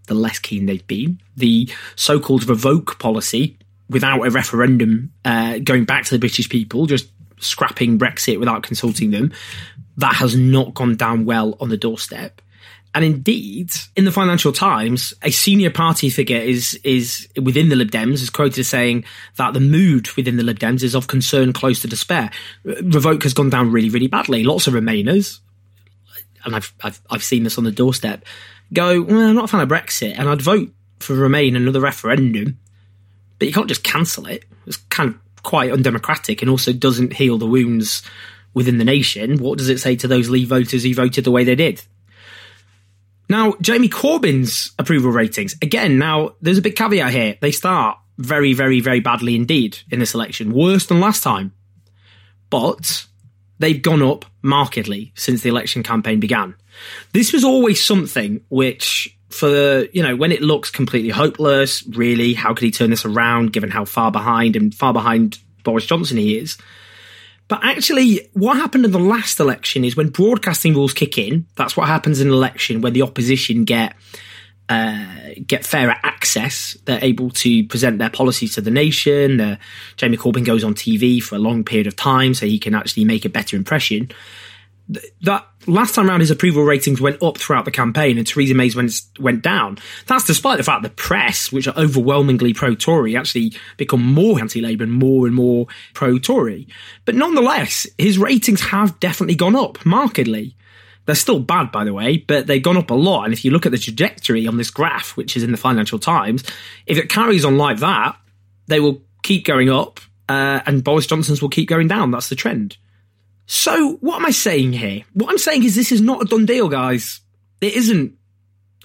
the 0.07 0.13
less 0.13 0.39
keen 0.39 0.65
they've 0.65 0.85
been. 0.85 1.19
The 1.35 1.69
so-called 1.95 2.47
revoke 2.47 2.99
policy, 2.99 3.57
without 3.89 4.25
a 4.25 4.29
referendum, 4.29 5.11
uh, 5.25 5.59
going 5.59 5.85
back 5.85 6.05
to 6.05 6.11
the 6.11 6.19
British 6.19 6.49
people, 6.49 6.85
just 6.85 7.09
scrapping 7.39 7.97
Brexit 7.97 8.39
without 8.39 8.61
consulting 8.63 9.11
them, 9.11 9.31
that 9.97 10.15
has 10.15 10.35
not 10.35 10.73
gone 10.73 10.95
down 10.95 11.25
well 11.25 11.57
on 11.59 11.69
the 11.69 11.77
doorstep. 11.77 12.41
And 12.93 13.05
indeed, 13.05 13.71
in 13.95 14.03
the 14.03 14.12
Financial 14.12 14.51
Times, 14.51 15.13
a 15.21 15.31
senior 15.31 15.69
party 15.69 16.10
figure 16.10 16.38
is 16.38 16.77
is 16.83 17.27
within 17.41 17.69
the 17.69 17.77
Lib 17.77 17.89
Dems 17.89 18.21
is 18.21 18.29
quoted 18.29 18.60
as 18.60 18.67
saying 18.67 19.05
that 19.38 19.53
the 19.53 19.62
mood 19.62 20.10
within 20.17 20.36
the 20.36 20.43
Lib 20.43 20.60
Dems 20.60 20.83
is 20.83 20.93
of 20.93 21.07
concern 21.07 21.53
close 21.53 21.81
to 21.81 21.88
despair. 21.88 22.31
Revoke 22.65 23.24
has 23.24 23.33
gone 23.33 23.50
down 23.50 23.71
really, 23.71 23.89
really 23.89 24.07
badly. 24.07 24.43
Lots 24.43 24.67
of 24.67 24.74
Remainers, 24.74 25.39
and 26.43 26.53
I've 26.53 26.74
I've, 26.83 27.01
I've 27.10 27.24
seen 27.24 27.43
this 27.43 27.57
on 27.57 27.63
the 27.63 27.71
doorstep, 27.71 28.25
go, 28.74 29.01
well, 29.01 29.29
I'm 29.29 29.36
not 29.36 29.45
a 29.45 29.48
fan 29.48 29.62
of 29.62 29.69
Brexit, 29.69 30.17
and 30.17 30.27
I'd 30.27 30.41
vote 30.41 30.74
for 31.00 31.13
Remain 31.13 31.55
another 31.55 31.79
referendum, 31.79 32.60
but 33.39 33.48
you 33.48 33.53
can't 33.53 33.69
just 33.69 33.83
cancel 33.83 34.27
it. 34.27 34.43
It's 34.67 34.77
kind 34.77 35.12
of 35.12 35.43
quite 35.43 35.71
undemocratic, 35.71 36.41
and 36.41 36.51
also 36.51 36.74
doesn't 36.74 37.13
heal 37.13 37.38
the 37.38 37.48
wounds 37.48 38.03
within 38.53 38.79
the 38.79 38.86
nation. 38.86 39.38
What 39.38 39.60
does 39.60 39.69
it 39.69 39.79
say 39.79 39.95
to 39.95 40.10
those 40.10 40.29
Leave 40.29 40.50
voters 40.50 40.83
who 40.83 40.93
voted 40.93 41.24
the 41.24 41.31
way 41.31 41.45
they 41.45 41.55
did? 41.55 41.81
Now, 43.31 43.53
Jeremy 43.61 43.88
Corbyn's 43.88 44.73
approval 44.77 45.09
ratings, 45.09 45.55
again, 45.61 45.97
now 45.97 46.35
there's 46.41 46.57
a 46.57 46.61
big 46.61 46.75
caveat 46.75 47.13
here. 47.13 47.38
They 47.39 47.51
start 47.51 47.97
very, 48.17 48.51
very, 48.51 48.81
very 48.81 49.00
badly 49.00 49.35
indeed 49.35 49.79
in 49.89 50.00
this 50.00 50.13
election, 50.13 50.51
worse 50.51 50.88
than 50.88 51.00
last 51.00 51.23
time. 51.23 51.53
But 52.50 53.05
they've 53.57 53.81
gone 53.81 54.01
up 54.01 54.25
markedly 54.41 55.13
since 55.15 55.43
the 55.43 55.50
election 55.50 55.81
campaign 55.81 56.19
began. 56.19 56.55
This 57.13 57.31
was 57.31 57.45
always 57.45 57.81
something 57.81 58.41
which, 58.50 59.17
for, 59.29 59.85
you 59.93 60.03
know, 60.03 60.17
when 60.17 60.33
it 60.33 60.41
looks 60.41 60.69
completely 60.69 61.11
hopeless, 61.11 61.88
really, 61.88 62.33
how 62.33 62.53
could 62.53 62.65
he 62.65 62.71
turn 62.71 62.89
this 62.89 63.05
around 63.05 63.53
given 63.53 63.71
how 63.71 63.85
far 63.85 64.11
behind 64.11 64.57
and 64.57 64.75
far 64.75 64.91
behind 64.91 65.39
Boris 65.63 65.85
Johnson 65.85 66.17
he 66.17 66.38
is? 66.38 66.57
But 67.51 67.65
actually, 67.65 68.29
what 68.31 68.55
happened 68.55 68.86
in 68.86 68.91
the 68.91 68.98
last 68.98 69.38
election 69.41 69.84
is 69.84 69.98
when 69.98 70.08
broadcasting 70.08 70.74
rules 70.74 70.93
kick 70.93 71.17
in. 71.17 71.48
That's 71.58 71.75
what 71.75 71.86
happens 71.89 72.22
in 72.22 72.29
an 72.29 72.34
election 72.34 72.79
where 72.79 72.93
the 72.93 73.01
opposition 73.01 73.65
get 73.65 73.93
uh, 74.70 75.31
get 75.46 75.65
fairer 75.65 75.98
access. 76.01 76.77
They're 76.86 77.03
able 77.03 77.29
to 77.31 77.65
present 77.65 78.00
their 78.00 78.10
policies 78.10 78.55
to 78.55 78.62
the 78.62 78.72
nation. 78.72 79.41
Uh, 79.41 79.58
Jeremy 79.98 80.15
Corbyn 80.15 80.46
goes 80.46 80.63
on 80.63 80.75
TV 80.75 81.22
for 81.22 81.36
a 81.36 81.39
long 81.39 81.65
period 81.65 81.88
of 81.88 81.98
time, 81.98 82.34
so 82.34 82.46
he 82.46 82.58
can 82.58 82.74
actually 82.74 83.03
make 83.03 83.25
a 83.25 83.29
better 83.29 83.58
impression. 83.58 84.12
That 85.21 85.48
last 85.67 85.95
time 85.95 86.10
around 86.10 86.19
his 86.19 86.31
approval 86.31 86.63
ratings 86.63 87.00
went 87.00 87.21
up 87.21 87.38
throughout 87.38 87.65
the 87.65 87.71
campaign 87.71 88.17
and 88.17 88.25
Theresa 88.25 88.53
May's 88.53 88.75
went, 88.75 88.93
went 89.19 89.41
down. 89.41 89.77
That's 90.07 90.25
despite 90.25 90.57
the 90.57 90.63
fact 90.63 90.83
the 90.83 90.89
press, 90.89 91.51
which 91.51 91.67
are 91.67 91.77
overwhelmingly 91.77 92.53
pro-Tory, 92.53 93.15
actually 93.15 93.53
become 93.77 94.03
more 94.03 94.39
anti-Labour 94.39 94.83
and 94.83 94.93
more 94.93 95.27
and 95.27 95.36
more 95.36 95.67
pro-Tory. 95.93 96.67
But 97.05 97.15
nonetheless, 97.15 97.88
his 97.98 98.17
ratings 98.17 98.62
have 98.62 99.00
definitely 99.00 99.36
gone 99.36 99.55
up 99.55 99.86
markedly. 99.86 100.55
They're 101.05 101.15
still 101.15 101.39
bad, 101.39 101.71
by 101.71 101.83
the 101.83 101.93
way, 101.93 102.17
but 102.17 102.48
they've 102.48 102.62
gone 102.62 102.77
up 102.77 102.91
a 102.91 102.95
lot. 102.95 103.24
And 103.24 103.33
if 103.33 103.43
you 103.43 103.51
look 103.51 103.65
at 103.65 103.71
the 103.71 103.77
trajectory 103.77 104.45
on 104.48 104.57
this 104.57 104.69
graph, 104.69 105.17
which 105.17 105.36
is 105.36 105.43
in 105.43 105.51
the 105.51 105.57
Financial 105.57 106.00
Times, 106.00 106.43
if 106.86 106.98
it 106.98 107.10
carries 107.10 107.43
on 107.43 107.57
like 107.57 107.79
that, 107.79 108.17
they 108.67 108.79
will 108.79 109.01
keep 109.24 109.45
going 109.45 109.69
up 109.69 110.00
uh, 110.29 110.62
and 110.65 110.83
Boris 110.83 111.07
Johnson's 111.07 111.41
will 111.41 111.50
keep 111.50 111.67
going 111.67 111.88
down. 111.88 112.12
That's 112.12 112.29
the 112.29 112.36
trend. 112.36 112.77
So, 113.45 113.93
what 113.95 114.17
am 114.17 114.25
I 114.25 114.31
saying 114.31 114.74
here? 114.74 115.03
What 115.13 115.29
I'm 115.29 115.38
saying 115.38 115.63
is 115.63 115.75
this 115.75 115.91
is 115.91 116.01
not 116.01 116.21
a 116.21 116.25
done 116.25 116.45
deal, 116.45 116.69
guys. 116.69 117.21
It 117.60 117.74
isn't. 117.74 118.17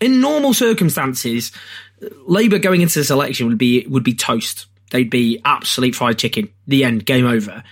In 0.01 0.21
normal 0.21 0.53
circumstances, 0.53 1.53
Labour 2.27 2.59
going 2.59 2.83
into 2.83 2.99
this 2.99 3.11
election 3.11 3.49
would 3.49 3.59
be 3.59 3.87
would 3.87 4.05
be 4.05 4.15
toast. 4.15 4.67
They'd 4.91 5.11
be 5.11 5.41
absolute 5.45 5.95
fried 5.95 6.19
chicken. 6.19 6.51
The 6.67 6.85
end, 6.85 7.07
game 7.07 7.27
over. 7.27 7.63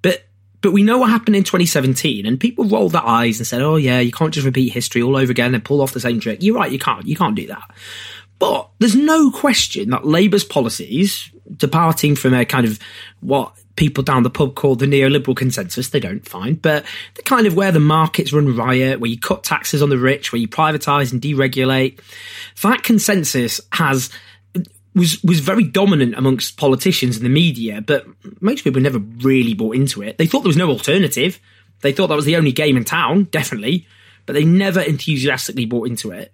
But 0.00 0.24
but 0.60 0.72
we 0.72 0.82
know 0.82 0.98
what 0.98 1.10
happened 1.10 1.36
in 1.36 1.44
2017, 1.44 2.24
and 2.24 2.40
people 2.40 2.64
rolled 2.64 2.92
their 2.92 3.06
eyes 3.06 3.38
and 3.38 3.46
said, 3.46 3.62
"Oh 3.62 3.76
yeah, 3.76 4.00
you 4.00 4.12
can't 4.12 4.32
just 4.32 4.46
repeat 4.46 4.72
history 4.72 5.02
all 5.02 5.16
over 5.16 5.30
again 5.30 5.54
and 5.54 5.64
pull 5.64 5.82
off 5.82 5.92
the 5.92 6.00
same 6.00 6.20
trick." 6.20 6.42
You're 6.42 6.56
right, 6.56 6.72
you 6.72 6.78
can't. 6.78 7.06
You 7.06 7.16
can't 7.16 7.36
do 7.36 7.46
that. 7.48 7.70
But 8.38 8.70
there's 8.78 8.96
no 8.96 9.30
question 9.30 9.90
that 9.90 10.06
Labour's 10.06 10.44
policies, 10.44 11.30
departing 11.56 12.16
from 12.16 12.34
a 12.34 12.44
kind 12.44 12.66
of 12.66 12.78
what 13.20 13.54
people 13.76 14.04
down 14.04 14.22
the 14.22 14.30
pub 14.30 14.54
call 14.54 14.76
the 14.76 14.86
neoliberal 14.86 15.36
consensus. 15.36 15.88
They 15.88 16.00
don't 16.00 16.26
find, 16.26 16.60
but 16.60 16.84
they're 17.14 17.24
kind 17.24 17.46
of 17.46 17.54
where 17.54 17.72
the 17.72 17.80
markets 17.80 18.32
run 18.32 18.56
riot, 18.56 19.00
where 19.00 19.10
you 19.10 19.18
cut 19.18 19.42
taxes 19.42 19.82
on 19.82 19.88
the 19.88 19.98
rich, 19.98 20.32
where 20.32 20.40
you 20.40 20.48
privatise 20.48 21.12
and 21.12 21.20
deregulate. 21.20 22.00
That 22.62 22.82
consensus 22.82 23.60
has 23.72 24.10
was 24.94 25.22
was 25.24 25.40
very 25.40 25.64
dominant 25.64 26.14
amongst 26.14 26.56
politicians 26.56 27.16
and 27.16 27.24
the 27.24 27.30
media, 27.30 27.80
but 27.80 28.06
most 28.40 28.64
people 28.64 28.80
never 28.80 28.98
really 28.98 29.54
bought 29.54 29.74
into 29.74 30.02
it. 30.02 30.18
They 30.18 30.26
thought 30.26 30.40
there 30.40 30.48
was 30.48 30.56
no 30.56 30.70
alternative. 30.70 31.40
They 31.80 31.92
thought 31.92 32.06
that 32.08 32.16
was 32.16 32.24
the 32.24 32.36
only 32.36 32.52
game 32.52 32.76
in 32.76 32.84
town, 32.84 33.24
definitely, 33.24 33.86
but 34.24 34.34
they 34.34 34.44
never 34.44 34.80
enthusiastically 34.80 35.66
bought 35.66 35.88
into 35.88 36.12
it. 36.12 36.32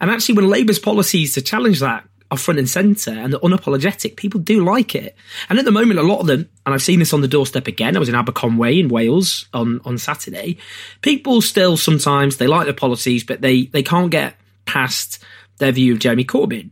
And 0.00 0.10
actually, 0.10 0.34
when 0.36 0.48
Labour's 0.48 0.78
policies 0.78 1.34
to 1.34 1.42
challenge 1.42 1.80
that 1.80 2.06
are 2.32 2.38
front 2.38 2.58
and 2.58 2.68
centre 2.68 3.10
and 3.10 3.32
they're 3.32 3.40
unapologetic, 3.40 4.16
people 4.16 4.40
do 4.40 4.64
like 4.64 4.94
it. 4.94 5.14
And 5.50 5.58
at 5.58 5.66
the 5.66 5.70
moment, 5.70 6.00
a 6.00 6.02
lot 6.02 6.20
of 6.20 6.26
them, 6.26 6.48
and 6.64 6.74
I've 6.74 6.82
seen 6.82 6.98
this 6.98 7.12
on 7.12 7.20
the 7.20 7.28
doorstep 7.28 7.66
again, 7.66 7.94
I 7.94 8.00
was 8.00 8.08
in 8.08 8.14
Aberconwy 8.14 8.80
in 8.80 8.88
Wales 8.88 9.46
on, 9.52 9.82
on 9.84 9.98
Saturday, 9.98 10.56
people 11.02 11.42
still 11.42 11.76
sometimes, 11.76 12.38
they 12.38 12.46
like 12.46 12.66
the 12.66 12.72
policies, 12.72 13.22
but 13.22 13.42
they, 13.42 13.66
they 13.66 13.82
can't 13.82 14.10
get 14.10 14.34
past 14.64 15.22
their 15.58 15.72
view 15.72 15.92
of 15.92 15.98
Jeremy 15.98 16.24
Corbyn. 16.24 16.70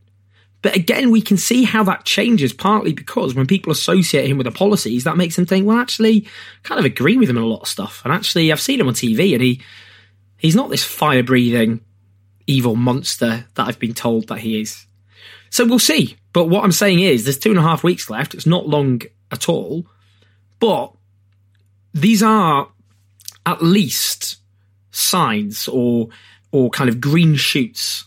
But 0.62 0.76
again, 0.76 1.10
we 1.10 1.20
can 1.20 1.36
see 1.36 1.64
how 1.64 1.84
that 1.84 2.04
changes 2.06 2.54
partly 2.54 2.94
because 2.94 3.34
when 3.34 3.46
people 3.46 3.70
associate 3.70 4.28
him 4.28 4.38
with 4.38 4.46
the 4.46 4.50
policies, 4.50 5.04
that 5.04 5.18
makes 5.18 5.36
them 5.36 5.46
think, 5.46 5.66
well, 5.66 5.78
actually, 5.78 6.26
kind 6.62 6.78
of 6.78 6.86
agree 6.86 7.18
with 7.18 7.28
him 7.28 7.36
in 7.36 7.42
a 7.42 7.46
lot 7.46 7.62
of 7.62 7.68
stuff. 7.68 8.00
And 8.04 8.14
actually, 8.14 8.50
I've 8.50 8.60
seen 8.60 8.80
him 8.80 8.88
on 8.88 8.94
TV 8.94 9.34
and 9.34 9.42
he, 9.42 9.62
he's 10.38 10.56
not 10.56 10.70
this 10.70 10.84
fire 10.84 11.22
breathing 11.22 11.82
evil 12.46 12.76
monster 12.76 13.46
that 13.54 13.68
I've 13.68 13.78
been 13.78 13.94
told 13.94 14.28
that 14.28 14.38
he 14.38 14.60
is. 14.60 14.86
So 15.50 15.66
we'll 15.66 15.78
see. 15.78 16.16
But 16.32 16.46
what 16.46 16.64
I'm 16.64 16.72
saying 16.72 17.00
is, 17.00 17.24
there's 17.24 17.38
two 17.38 17.50
and 17.50 17.58
a 17.58 17.62
half 17.62 17.82
weeks 17.84 18.08
left. 18.08 18.34
It's 18.34 18.46
not 18.46 18.68
long 18.68 19.02
at 19.30 19.48
all. 19.48 19.86
But 20.60 20.92
these 21.92 22.22
are 22.22 22.68
at 23.46 23.62
least 23.62 24.36
signs 24.92 25.68
or 25.68 26.08
or 26.52 26.70
kind 26.70 26.90
of 26.90 27.00
green 27.00 27.34
shoots. 27.34 28.04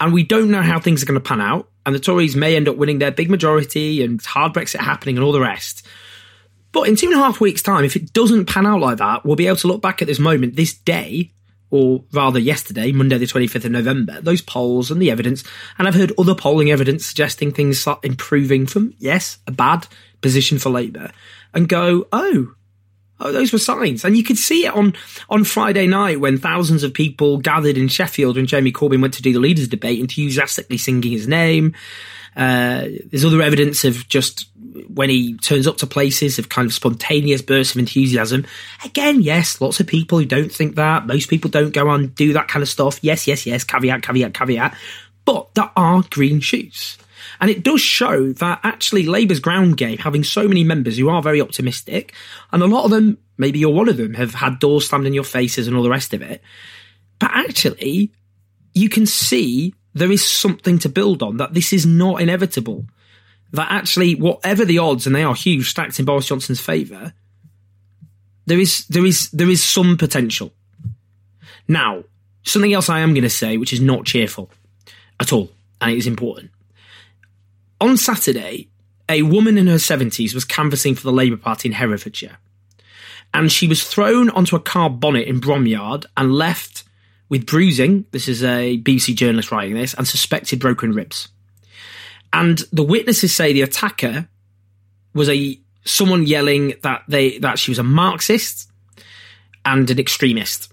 And 0.00 0.12
we 0.12 0.22
don't 0.22 0.50
know 0.50 0.62
how 0.62 0.80
things 0.80 1.02
are 1.02 1.06
going 1.06 1.20
to 1.20 1.28
pan 1.28 1.40
out. 1.40 1.68
And 1.86 1.94
the 1.94 2.00
Tories 2.00 2.36
may 2.36 2.56
end 2.56 2.68
up 2.68 2.76
winning 2.76 2.98
their 2.98 3.10
big 3.10 3.30
majority 3.30 4.02
and 4.02 4.20
hard 4.22 4.54
Brexit 4.54 4.80
happening 4.80 5.16
and 5.16 5.24
all 5.24 5.32
the 5.32 5.40
rest. 5.40 5.86
But 6.72 6.88
in 6.88 6.96
two 6.96 7.06
and 7.06 7.14
a 7.14 7.18
half 7.18 7.40
weeks' 7.40 7.62
time, 7.62 7.84
if 7.84 7.94
it 7.94 8.12
doesn't 8.12 8.46
pan 8.46 8.66
out 8.66 8.80
like 8.80 8.98
that, 8.98 9.24
we'll 9.24 9.36
be 9.36 9.46
able 9.46 9.56
to 9.58 9.68
look 9.68 9.82
back 9.82 10.02
at 10.02 10.08
this 10.08 10.18
moment, 10.18 10.56
this 10.56 10.72
day, 10.74 11.30
or 11.74 12.04
rather 12.12 12.38
yesterday, 12.38 12.92
Monday 12.92 13.18
the 13.18 13.26
25th 13.26 13.64
of 13.64 13.72
November, 13.72 14.20
those 14.20 14.40
polls 14.40 14.92
and 14.92 15.02
the 15.02 15.10
evidence, 15.10 15.42
and 15.76 15.88
I've 15.88 15.96
heard 15.96 16.12
other 16.16 16.36
polling 16.36 16.70
evidence 16.70 17.04
suggesting 17.04 17.50
things 17.50 17.80
start 17.80 18.04
improving 18.04 18.64
from, 18.64 18.94
yes, 18.98 19.38
a 19.48 19.50
bad 19.50 19.88
position 20.20 20.60
for 20.60 20.70
Labour, 20.70 21.10
and 21.52 21.68
go, 21.68 22.06
oh, 22.12 22.54
oh, 23.18 23.32
those 23.32 23.52
were 23.52 23.58
signs. 23.58 24.04
And 24.04 24.16
you 24.16 24.22
could 24.22 24.38
see 24.38 24.66
it 24.66 24.72
on, 24.72 24.94
on 25.28 25.42
Friday 25.42 25.88
night 25.88 26.20
when 26.20 26.38
thousands 26.38 26.84
of 26.84 26.94
people 26.94 27.38
gathered 27.38 27.76
in 27.76 27.88
Sheffield 27.88 28.36
when 28.36 28.46
Jeremy 28.46 28.70
Corbyn 28.70 29.02
went 29.02 29.14
to 29.14 29.22
do 29.22 29.32
the 29.32 29.40
leaders' 29.40 29.66
debate, 29.66 29.98
enthusiastically 29.98 30.78
singing 30.78 31.10
his 31.10 31.26
name. 31.26 31.74
Uh, 32.36 32.86
there's 33.06 33.24
other 33.24 33.42
evidence 33.42 33.84
of 33.84 34.08
just 34.08 34.48
when 34.88 35.08
he 35.08 35.36
turns 35.38 35.66
up 35.66 35.76
to 35.78 35.86
places 35.86 36.38
of 36.38 36.48
kind 36.48 36.66
of 36.66 36.74
spontaneous 36.74 37.42
bursts 37.42 37.74
of 37.74 37.78
enthusiasm. 37.78 38.44
Again, 38.84 39.22
yes, 39.22 39.60
lots 39.60 39.80
of 39.80 39.86
people 39.86 40.18
who 40.18 40.24
don't 40.24 40.52
think 40.52 40.76
that. 40.76 41.06
Most 41.06 41.30
people 41.30 41.50
don't 41.50 41.72
go 41.72 41.88
on 41.88 42.08
do 42.08 42.32
that 42.32 42.48
kind 42.48 42.62
of 42.62 42.68
stuff. 42.68 42.98
Yes, 43.02 43.26
yes, 43.26 43.46
yes. 43.46 43.64
Caveat, 43.64 44.02
caveat, 44.02 44.34
caveat. 44.34 44.76
But 45.24 45.54
there 45.54 45.70
are 45.76 46.02
green 46.10 46.40
shoots. 46.40 46.98
And 47.40 47.50
it 47.50 47.62
does 47.62 47.80
show 47.80 48.32
that 48.34 48.60
actually 48.62 49.06
Labour's 49.06 49.40
ground 49.40 49.76
game, 49.76 49.98
having 49.98 50.24
so 50.24 50.46
many 50.46 50.64
members 50.64 50.98
who 50.98 51.08
are 51.08 51.22
very 51.22 51.40
optimistic, 51.40 52.12
and 52.52 52.62
a 52.62 52.66
lot 52.66 52.84
of 52.84 52.90
them, 52.90 53.18
maybe 53.38 53.58
you're 53.58 53.70
one 53.70 53.88
of 53.88 53.96
them, 53.96 54.14
have 54.14 54.34
had 54.34 54.58
doors 54.58 54.88
slammed 54.88 55.06
in 55.06 55.14
your 55.14 55.24
faces 55.24 55.66
and 55.66 55.76
all 55.76 55.82
the 55.82 55.90
rest 55.90 56.12
of 56.14 56.22
it. 56.22 56.42
But 57.18 57.30
actually, 57.32 58.12
you 58.74 58.88
can 58.88 59.06
see 59.06 59.74
there 59.94 60.10
is 60.10 60.26
something 60.26 60.78
to 60.80 60.88
build 60.88 61.22
on, 61.22 61.36
that 61.38 61.54
this 61.54 61.72
is 61.72 61.86
not 61.86 62.20
inevitable. 62.20 62.84
That 63.52 63.70
actually, 63.70 64.16
whatever 64.16 64.64
the 64.64 64.78
odds, 64.78 65.06
and 65.06 65.14
they 65.14 65.22
are 65.22 65.34
huge, 65.34 65.70
stacked 65.70 65.98
in 66.00 66.04
Boris 66.04 66.26
Johnson's 66.26 66.60
favour, 66.60 67.14
there 68.46 68.58
is 68.58 68.86
there 68.88 69.06
is 69.06 69.30
there 69.30 69.48
is 69.48 69.62
some 69.62 69.96
potential. 69.96 70.52
Now, 71.68 72.04
something 72.42 72.72
else 72.74 72.88
I 72.88 73.00
am 73.00 73.14
going 73.14 73.22
to 73.22 73.30
say, 73.30 73.56
which 73.56 73.72
is 73.72 73.80
not 73.80 74.04
cheerful 74.04 74.50
at 75.20 75.32
all, 75.32 75.50
and 75.80 75.92
it 75.92 75.98
is 75.98 76.08
important. 76.08 76.50
On 77.80 77.96
Saturday, 77.96 78.68
a 79.08 79.22
woman 79.22 79.56
in 79.56 79.68
her 79.68 79.78
seventies 79.78 80.34
was 80.34 80.44
canvassing 80.44 80.96
for 80.96 81.02
the 81.02 81.12
Labour 81.12 81.36
Party 81.36 81.68
in 81.68 81.74
Herefordshire, 81.74 82.38
and 83.32 83.52
she 83.52 83.68
was 83.68 83.84
thrown 83.84 84.30
onto 84.30 84.56
a 84.56 84.60
car 84.60 84.90
bonnet 84.90 85.28
in 85.28 85.40
Bromyard 85.40 86.06
and 86.16 86.34
left 86.34 86.82
with 87.28 87.46
bruising. 87.46 88.06
This 88.10 88.28
is 88.28 88.42
a 88.42 88.78
BBC 88.78 89.14
journalist 89.14 89.50
writing 89.50 89.74
this, 89.74 89.94
and 89.94 90.06
suspected 90.06 90.60
broken 90.60 90.92
ribs. 90.92 91.28
And 92.32 92.58
the 92.72 92.82
witnesses 92.82 93.34
say 93.34 93.52
the 93.52 93.62
attacker 93.62 94.28
was 95.14 95.28
a 95.28 95.58
someone 95.84 96.26
yelling 96.26 96.74
that 96.82 97.02
they 97.08 97.38
that 97.38 97.58
she 97.58 97.70
was 97.70 97.78
a 97.78 97.84
Marxist 97.84 98.70
and 99.64 99.88
an 99.90 99.98
extremist 99.98 100.72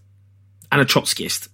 and 0.71 0.81
a 0.81 0.85
Trotskyist. 0.85 1.49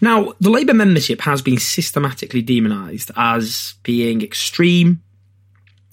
Now, 0.00 0.34
the 0.40 0.50
Labour 0.50 0.74
membership 0.74 1.20
has 1.22 1.42
been 1.42 1.58
systematically 1.58 2.42
demonised 2.42 3.10
as 3.16 3.74
being 3.82 4.22
extreme, 4.22 5.02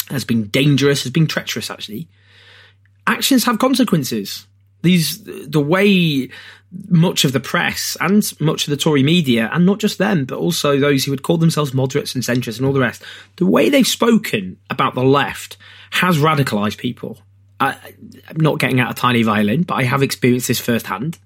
as 0.09 0.25
being 0.25 0.45
dangerous, 0.45 1.05
as 1.05 1.11
being 1.11 1.27
treacherous. 1.27 1.69
Actually, 1.69 2.09
actions 3.07 3.45
have 3.45 3.59
consequences. 3.59 4.47
These 4.83 5.23
the 5.23 5.59
way 5.59 6.29
much 6.89 7.23
of 7.23 7.33
the 7.33 7.39
press 7.39 7.97
and 8.01 8.31
much 8.39 8.67
of 8.67 8.71
the 8.71 8.77
Tory 8.77 9.03
media, 9.03 9.49
and 9.51 9.65
not 9.65 9.79
just 9.79 9.97
them, 9.97 10.25
but 10.25 10.37
also 10.37 10.79
those 10.79 11.03
who 11.03 11.11
would 11.11 11.23
call 11.23 11.37
themselves 11.37 11.73
moderates 11.73 12.15
and 12.15 12.23
centrists 12.23 12.57
and 12.57 12.65
all 12.65 12.73
the 12.73 12.79
rest, 12.79 13.03
the 13.37 13.45
way 13.45 13.69
they've 13.69 13.87
spoken 13.87 14.57
about 14.69 14.95
the 14.95 15.03
left 15.03 15.57
has 15.91 16.17
radicalised 16.17 16.77
people. 16.77 17.19
I, 17.59 17.77
I'm 18.27 18.39
not 18.39 18.59
getting 18.59 18.79
out 18.79 18.91
a 18.91 18.95
tiny 18.95 19.23
violin, 19.23 19.63
but 19.63 19.75
I 19.75 19.83
have 19.83 20.03
experienced 20.03 20.47
this 20.47 20.59
firsthand. 20.59 21.17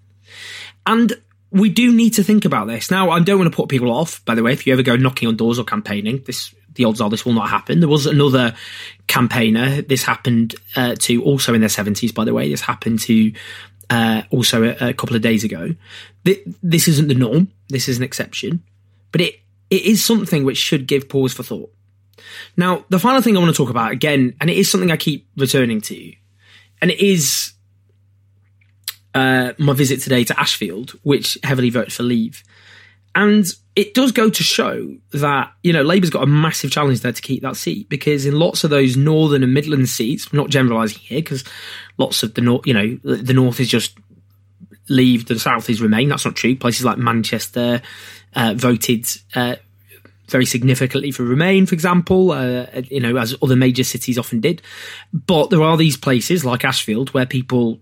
And 0.86 1.14
we 1.50 1.70
do 1.70 1.94
need 1.94 2.12
to 2.12 2.24
think 2.24 2.46
about 2.46 2.68
this. 2.68 2.92
Now, 2.92 3.10
I 3.10 3.20
don't 3.22 3.40
want 3.40 3.52
to 3.52 3.56
put 3.56 3.70
people 3.70 3.92
off, 3.92 4.24
by 4.26 4.36
the 4.36 4.44
way, 4.44 4.54
if 4.54 4.68
you 4.68 4.74
ever 4.74 4.84
go 4.84 4.98
knocking 4.98 5.28
on 5.28 5.38
doors 5.38 5.58
or 5.58 5.64
campaigning, 5.64 6.24
this 6.26 6.54
the 6.78 6.86
odds 6.86 7.02
are 7.02 7.10
this 7.10 7.26
will 7.26 7.34
not 7.34 7.50
happen. 7.50 7.80
There 7.80 7.90
was 7.90 8.06
another 8.06 8.56
campaigner. 9.08 9.82
This 9.82 10.04
happened 10.04 10.56
uh, 10.76 10.96
to 11.00 11.24
also 11.24 11.54
in 11.54 11.60
their 11.60 11.70
seventies, 11.70 12.12
by 12.12 12.24
the 12.24 12.34
way. 12.34 12.50
This 12.50 12.62
happened 12.62 13.00
to 13.02 13.34
uh, 13.90 14.22
also 14.32 14.64
a, 14.64 14.90
a, 14.90 14.94
couple 14.94 15.16
of 15.16 15.22
days 15.22 15.44
ago. 15.44 15.76
This 16.24 16.88
isn't 16.88 17.08
the 17.08 17.14
norm. 17.14 17.52
This 17.70 17.88
is 17.88 17.98
an 17.98 18.04
exception, 18.04 18.64
but 19.12 19.22
it 19.22 19.40
it 19.70 19.84
is 19.84 20.04
something 20.04 20.44
which 20.46 20.58
should 20.58 20.88
give 20.88 21.10
pause 21.10 21.34
for 21.34 21.44
thought. 21.44 21.74
Now, 22.56 22.86
the 22.90 23.00
final 23.00 23.22
thing 23.22 23.36
I 23.36 23.40
want 23.40 23.54
to 23.54 23.58
talk 23.58 23.70
about 23.70 23.92
again, 23.92 24.36
and 24.40 24.50
it 24.50 24.58
is 24.58 24.70
something 24.70 24.92
I 24.92 24.98
keep 24.98 25.28
returning 25.38 25.82
to, 25.82 26.14
and 26.82 26.92
it 26.92 27.00
is 27.00 27.54
uh, 29.14 29.54
my 29.58 29.74
visit 29.74 30.02
today 30.02 30.24
to 30.26 30.40
Ashfield, 30.40 30.92
which 31.04 31.38
heavily 31.44 31.70
voted 31.70 31.94
for 31.94 32.04
Leave, 32.04 32.44
and 33.16 33.46
it 33.78 33.94
does 33.94 34.12
go 34.12 34.28
to 34.28 34.44
show 34.44 34.98
that 35.12 35.54
you 35.62 35.72
know 35.72 35.84
Labour's 35.84 36.10
got 36.10 36.24
a 36.24 36.28
massive 36.28 36.72
challenge 36.72 37.02
there 37.02 37.12
to 37.12 37.22
keep 37.22 37.44
that 37.44 37.56
seat 37.56 37.88
because 37.88 38.26
in 38.26 38.38
lots 38.38 38.64
of 38.64 38.72
those 38.72 38.98
northern 38.98 39.44
and 39.44 39.54
Midland 39.54 39.88
seats, 39.88 40.34
not 40.34 40.50
generalising 40.50 40.98
here, 40.98 41.20
because 41.20 41.44
lots 42.00 42.24
of 42.24 42.34
the 42.34 42.42
north, 42.42 42.66
you 42.66 42.74
know, 42.74 42.98
the 43.04 43.34
north 43.34 43.60
is 43.60 43.70
just 43.70 43.96
leave, 44.90 45.28
the 45.28 45.38
South 45.38 45.70
is 45.70 45.80
Remain. 45.80 46.10
That's 46.10 46.26
not 46.26 46.36
true. 46.36 46.56
Places 46.56 46.86
like 46.86 46.98
Manchester 46.98 47.84
uh, 48.36 48.56
voted 48.56 49.06
uh, 49.36 49.58
very 50.28 50.48
significantly 50.48 51.12
for 51.12 51.22
Remain, 51.22 51.68
for 51.68 51.76
example, 51.76 52.32
uh, 52.32 52.66
you 52.90 53.00
know, 53.00 53.16
as 53.18 53.36
other 53.44 53.56
major 53.56 53.84
cities 53.84 54.18
often 54.18 54.42
did. 54.42 54.64
But 55.14 55.52
there 55.52 55.62
are 55.62 55.78
these 55.78 55.98
places 55.98 56.44
like 56.44 56.66
Ashfield 56.66 57.14
where 57.14 57.28
people 57.28 57.80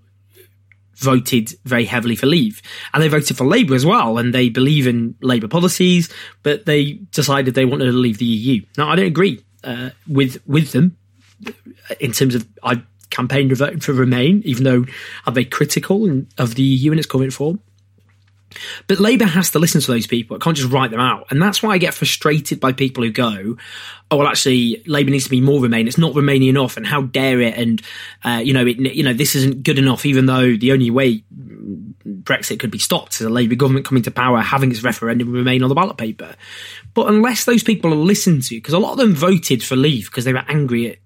voted 0.98 1.54
very 1.66 1.86
heavily 1.86 2.16
for 2.16 2.26
Leave. 2.26 2.62
And 2.94 3.02
they 3.02 3.08
voted 3.08 3.38
for 3.38 3.46
Labour 3.46 3.76
as 3.76 3.86
well, 3.86 4.18
and 4.18 4.34
they 4.34 4.50
believe 4.50 4.88
in 4.88 5.16
Labour 5.22 5.48
policies, 5.48 6.12
but 6.44 6.66
they 6.66 6.94
decided 7.12 7.54
they 7.54 7.66
wanted 7.66 7.86
to 7.86 7.92
leave 7.92 8.18
the 8.18 8.26
EU. 8.26 8.66
Now, 8.78 8.90
I 8.90 8.96
don't 8.96 9.06
agree 9.06 9.44
uh, 9.64 9.90
with 10.08 10.42
with 10.46 10.72
them 10.72 10.98
in 12.00 12.12
terms 12.12 12.36
of 12.36 12.48
I 12.64 12.82
campaigned 13.10 13.58
for 13.58 13.94
Remain, 13.94 14.42
even 14.46 14.64
though 14.64 14.86
I'm 15.26 15.34
very 15.34 15.46
critical 15.46 16.24
of 16.38 16.56
the 16.56 16.64
EU 16.64 16.92
in 16.92 17.00
its 17.00 17.08
current 17.08 17.34
form. 17.34 17.60
But 18.88 19.00
Labour 19.00 19.26
has 19.26 19.52
to 19.52 19.60
listen 19.60 19.82
to 19.82 19.92
those 19.92 20.08
people. 20.08 20.36
It 20.36 20.42
can't 20.42 20.58
just 20.58 20.72
write 20.72 20.92
them 20.92 21.00
out. 21.00 21.28
And 21.30 21.42
that's 21.42 21.62
why 21.62 21.72
I 21.72 21.78
get 21.78 21.94
frustrated 21.94 22.60
by 22.60 22.72
people 22.72 23.04
who 23.04 23.12
go, 23.12 23.58
oh, 24.12 24.18
well, 24.18 24.28
actually, 24.28 24.84
Labour 24.86 25.12
needs 25.12 25.26
to 25.26 25.30
be 25.30 25.42
more 25.42 25.62
Remain. 25.62 25.88
It's 25.88 25.98
not 25.98 26.16
Remaining 26.16 26.50
enough. 26.50 26.78
And 26.78 26.86
how 26.86 27.04
dare 27.04 27.42
it? 27.42 27.58
And, 27.58 27.82
uh, 28.24 28.42
you 28.44 28.54
know, 28.54 28.66
it, 28.66 28.78
you 28.78 29.04
know, 29.04 29.14
this 29.14 29.36
isn't 29.36 29.64
good 29.64 29.78
enough, 29.78 30.06
even 30.06 30.26
though 30.26 30.56
the 30.56 30.72
only 30.72 30.92
way 30.92 31.24
Brexit 32.06 32.60
could 32.60 32.72
be 32.72 32.80
stopped 32.80 33.16
is 33.16 33.22
a 33.22 33.30
Labour 33.30 33.56
government 33.56 33.86
coming 33.86 34.04
to 34.04 34.12
power, 34.12 34.40
having 34.40 34.72
its 34.72 34.84
referendum 34.84 35.32
Remain 35.32 35.64
on 35.64 35.70
the 35.70 35.76
ballot 35.76 35.98
paper. 35.98 36.36
But 36.94 37.08
unless 37.08 37.46
those 37.46 37.64
people 37.64 37.94
are 37.94 37.98
listened 37.98 38.44
to, 38.44 38.56
because 38.56 38.74
a 38.74 38.80
lot 38.80 38.94
of 38.94 38.98
them 38.98 39.14
voted 39.14 39.64
for 39.64 39.76
Leave 39.76 40.06
because 40.06 40.26
they 40.26 40.34
were 40.34 40.46
angry 40.48 40.92
at 40.92 40.98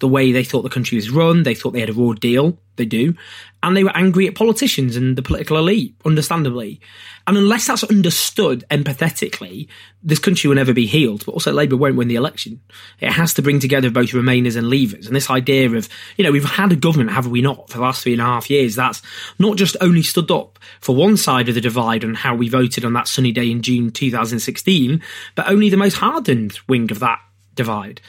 the 0.00 0.08
way 0.08 0.32
they 0.32 0.44
thought 0.44 0.62
the 0.62 0.70
country 0.70 0.96
was 0.96 1.10
run. 1.10 1.42
They 1.42 1.54
thought 1.54 1.72
they 1.72 1.80
had 1.80 1.90
a 1.90 1.94
raw 1.94 2.12
deal. 2.12 2.58
They 2.76 2.84
do. 2.84 3.14
And 3.62 3.76
they 3.76 3.82
were 3.82 3.96
angry 3.96 4.28
at 4.28 4.36
politicians 4.36 4.96
and 4.96 5.16
the 5.16 5.22
political 5.22 5.58
elite, 5.58 5.94
understandably. 6.04 6.80
And 7.26 7.36
unless 7.36 7.66
that's 7.66 7.82
understood 7.84 8.64
empathetically, 8.70 9.68
this 10.02 10.20
country 10.20 10.48
will 10.48 10.54
never 10.54 10.72
be 10.72 10.86
healed. 10.86 11.26
But 11.26 11.32
also, 11.32 11.52
Labour 11.52 11.76
won't 11.76 11.96
win 11.96 12.08
the 12.08 12.14
election. 12.14 12.60
It 13.00 13.10
has 13.10 13.34
to 13.34 13.42
bring 13.42 13.58
together 13.58 13.90
both 13.90 14.10
Remainers 14.10 14.56
and 14.56 14.68
Leavers. 14.68 15.06
And 15.06 15.16
this 15.16 15.28
idea 15.28 15.68
of, 15.70 15.88
you 16.16 16.24
know, 16.24 16.30
we've 16.30 16.44
had 16.44 16.72
a 16.72 16.76
government, 16.76 17.10
have 17.10 17.26
we 17.26 17.42
not, 17.42 17.68
for 17.68 17.78
the 17.78 17.82
last 17.82 18.02
three 18.02 18.12
and 18.12 18.22
a 18.22 18.26
half 18.26 18.48
years, 18.48 18.76
that's 18.76 19.02
not 19.38 19.56
just 19.56 19.76
only 19.80 20.02
stood 20.02 20.30
up 20.30 20.58
for 20.80 20.94
one 20.94 21.16
side 21.16 21.48
of 21.48 21.56
the 21.56 21.60
divide 21.60 22.04
on 22.04 22.14
how 22.14 22.34
we 22.34 22.48
voted 22.48 22.84
on 22.84 22.92
that 22.92 23.08
sunny 23.08 23.32
day 23.32 23.50
in 23.50 23.60
June 23.60 23.90
2016, 23.90 25.02
but 25.34 25.50
only 25.50 25.68
the 25.68 25.76
most 25.76 25.96
hardened 25.96 26.60
wing 26.68 26.90
of 26.92 27.00
that 27.00 27.20
divide. 27.56 28.00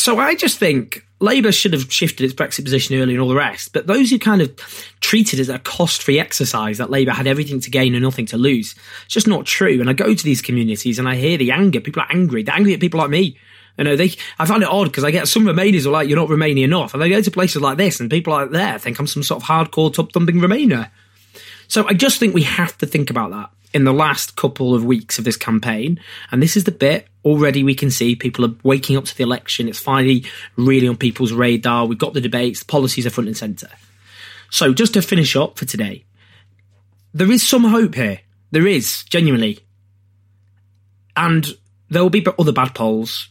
So 0.00 0.18
I 0.18 0.34
just 0.34 0.58
think 0.58 1.04
Labour 1.20 1.52
should 1.52 1.74
have 1.74 1.92
shifted 1.92 2.24
its 2.24 2.32
Brexit 2.32 2.64
position 2.64 2.96
early 2.96 3.12
and 3.12 3.20
all 3.20 3.28
the 3.28 3.34
rest. 3.34 3.74
But 3.74 3.86
those 3.86 4.08
who 4.08 4.18
kind 4.18 4.40
of 4.40 4.56
treated 5.00 5.38
it 5.38 5.42
as 5.42 5.48
a 5.50 5.58
cost 5.58 6.02
free 6.02 6.18
exercise 6.18 6.78
that 6.78 6.88
Labour 6.88 7.10
had 7.10 7.26
everything 7.26 7.60
to 7.60 7.70
gain 7.70 7.94
and 7.94 8.02
nothing 8.02 8.24
to 8.26 8.38
lose, 8.38 8.74
it's 9.04 9.12
just 9.12 9.28
not 9.28 9.44
true. 9.44 9.78
And 9.78 9.90
I 9.90 9.92
go 9.92 10.14
to 10.14 10.24
these 10.24 10.40
communities 10.40 10.98
and 10.98 11.06
I 11.06 11.16
hear 11.16 11.36
the 11.36 11.50
anger. 11.50 11.82
People 11.82 12.00
are 12.00 12.10
angry. 12.10 12.42
They're 12.42 12.54
angry 12.54 12.72
at 12.72 12.80
people 12.80 12.98
like 12.98 13.10
me. 13.10 13.36
You 13.76 13.84
know, 13.84 13.94
they, 13.94 14.14
I 14.38 14.46
find 14.46 14.62
it 14.62 14.70
odd 14.70 14.86
because 14.86 15.04
I 15.04 15.10
get 15.10 15.28
some 15.28 15.44
Remainers 15.44 15.84
are 15.84 15.90
like, 15.90 16.08
you're 16.08 16.16
not 16.16 16.30
Romanian 16.30 16.64
enough. 16.64 16.94
And 16.94 17.04
I 17.04 17.10
go 17.10 17.20
to 17.20 17.30
places 17.30 17.60
like 17.60 17.76
this 17.76 18.00
and 18.00 18.10
people 18.10 18.32
like 18.32 18.52
there 18.52 18.78
think 18.78 18.98
I'm 18.98 19.06
some 19.06 19.22
sort 19.22 19.42
of 19.42 19.48
hardcore 19.48 19.92
top 19.92 20.12
thumping 20.12 20.36
Remainer. 20.36 20.90
So 21.70 21.86
I 21.86 21.94
just 21.94 22.18
think 22.18 22.34
we 22.34 22.42
have 22.42 22.76
to 22.78 22.86
think 22.86 23.10
about 23.10 23.30
that 23.30 23.48
in 23.72 23.84
the 23.84 23.92
last 23.92 24.34
couple 24.34 24.74
of 24.74 24.84
weeks 24.84 25.20
of 25.20 25.24
this 25.24 25.36
campaign. 25.36 26.00
And 26.32 26.42
this 26.42 26.56
is 26.56 26.64
the 26.64 26.72
bit 26.72 27.06
already 27.24 27.62
we 27.62 27.76
can 27.76 27.92
see 27.92 28.16
people 28.16 28.44
are 28.44 28.54
waking 28.64 28.96
up 28.96 29.04
to 29.04 29.16
the 29.16 29.22
election. 29.22 29.68
It's 29.68 29.78
finally 29.78 30.24
really 30.56 30.88
on 30.88 30.96
people's 30.96 31.32
radar. 31.32 31.86
We've 31.86 31.96
got 31.96 32.12
the 32.12 32.20
debates, 32.20 32.58
the 32.58 32.64
policies 32.64 33.06
are 33.06 33.10
front 33.10 33.28
and 33.28 33.36
centre. 33.36 33.70
So 34.50 34.74
just 34.74 34.94
to 34.94 35.02
finish 35.02 35.36
up 35.36 35.58
for 35.58 35.64
today, 35.64 36.04
there 37.14 37.30
is 37.30 37.46
some 37.46 37.62
hope 37.62 37.94
here. 37.94 38.18
There 38.50 38.66
is, 38.66 39.04
genuinely. 39.04 39.60
And 41.16 41.56
there 41.88 42.02
will 42.02 42.10
be 42.10 42.26
other 42.36 42.50
bad 42.50 42.74
polls 42.74 43.28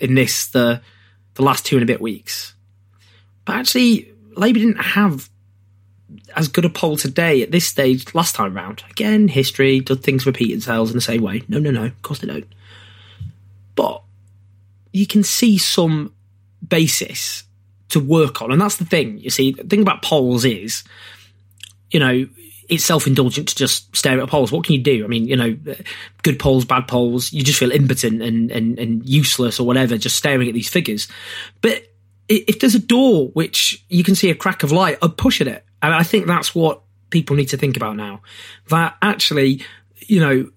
in 0.00 0.16
this, 0.16 0.48
the, 0.48 0.82
the 1.34 1.42
last 1.42 1.64
two 1.64 1.76
and 1.76 1.84
a 1.84 1.86
bit 1.86 2.00
weeks. 2.00 2.54
But 3.44 3.54
actually, 3.54 4.12
Labour 4.36 4.58
didn't 4.58 4.82
have 4.82 5.30
as 6.36 6.48
good 6.48 6.64
a 6.64 6.70
poll 6.70 6.96
today 6.96 7.42
at 7.42 7.50
this 7.50 7.66
stage 7.66 8.14
last 8.14 8.34
time 8.34 8.54
round. 8.54 8.82
Again, 8.90 9.28
history, 9.28 9.80
does 9.80 9.98
things 9.98 10.26
repeat 10.26 10.52
themselves 10.52 10.90
in 10.90 10.96
the 10.96 11.02
same 11.02 11.22
way? 11.22 11.42
No, 11.48 11.58
no, 11.58 11.70
no, 11.70 11.84
of 11.86 12.02
course 12.02 12.20
they 12.20 12.26
don't. 12.26 12.46
But 13.74 14.02
you 14.92 15.06
can 15.06 15.22
see 15.22 15.58
some 15.58 16.12
basis 16.66 17.44
to 17.90 18.00
work 18.00 18.42
on. 18.42 18.52
And 18.52 18.60
that's 18.60 18.76
the 18.76 18.84
thing. 18.84 19.18
You 19.18 19.30
see, 19.30 19.52
the 19.52 19.64
thing 19.64 19.82
about 19.82 20.02
polls 20.02 20.44
is, 20.44 20.84
you 21.90 22.00
know, 22.00 22.26
it's 22.68 22.84
self 22.84 23.06
indulgent 23.06 23.48
to 23.48 23.54
just 23.54 23.94
stare 23.96 24.20
at 24.20 24.28
polls. 24.28 24.52
What 24.52 24.64
can 24.64 24.74
you 24.74 24.82
do? 24.82 25.04
I 25.04 25.08
mean, 25.08 25.26
you 25.26 25.36
know, 25.36 25.56
good 26.22 26.38
polls, 26.38 26.64
bad 26.64 26.86
polls, 26.86 27.32
you 27.32 27.42
just 27.42 27.58
feel 27.58 27.72
impotent 27.72 28.22
and, 28.22 28.50
and, 28.50 28.78
and 28.78 29.06
useless 29.08 29.58
or 29.58 29.66
whatever, 29.66 29.96
just 29.96 30.16
staring 30.16 30.48
at 30.48 30.54
these 30.54 30.68
figures. 30.68 31.08
But 31.62 31.84
if 32.28 32.60
there's 32.60 32.74
a 32.74 32.80
door 32.80 33.28
which 33.28 33.82
you 33.88 34.04
can 34.04 34.14
see 34.14 34.28
a 34.28 34.34
crack 34.34 34.62
of 34.62 34.70
light, 34.70 34.98
I'd 35.00 35.16
push 35.16 35.40
at 35.40 35.48
it. 35.48 35.64
And 35.82 35.94
I 35.94 36.02
think 36.02 36.26
that's 36.26 36.54
what 36.54 36.82
people 37.10 37.36
need 37.36 37.48
to 37.50 37.56
think 37.56 37.76
about 37.76 37.96
now. 37.96 38.20
That 38.68 38.96
actually, 39.02 39.62
you 39.96 40.20
know, 40.20 40.50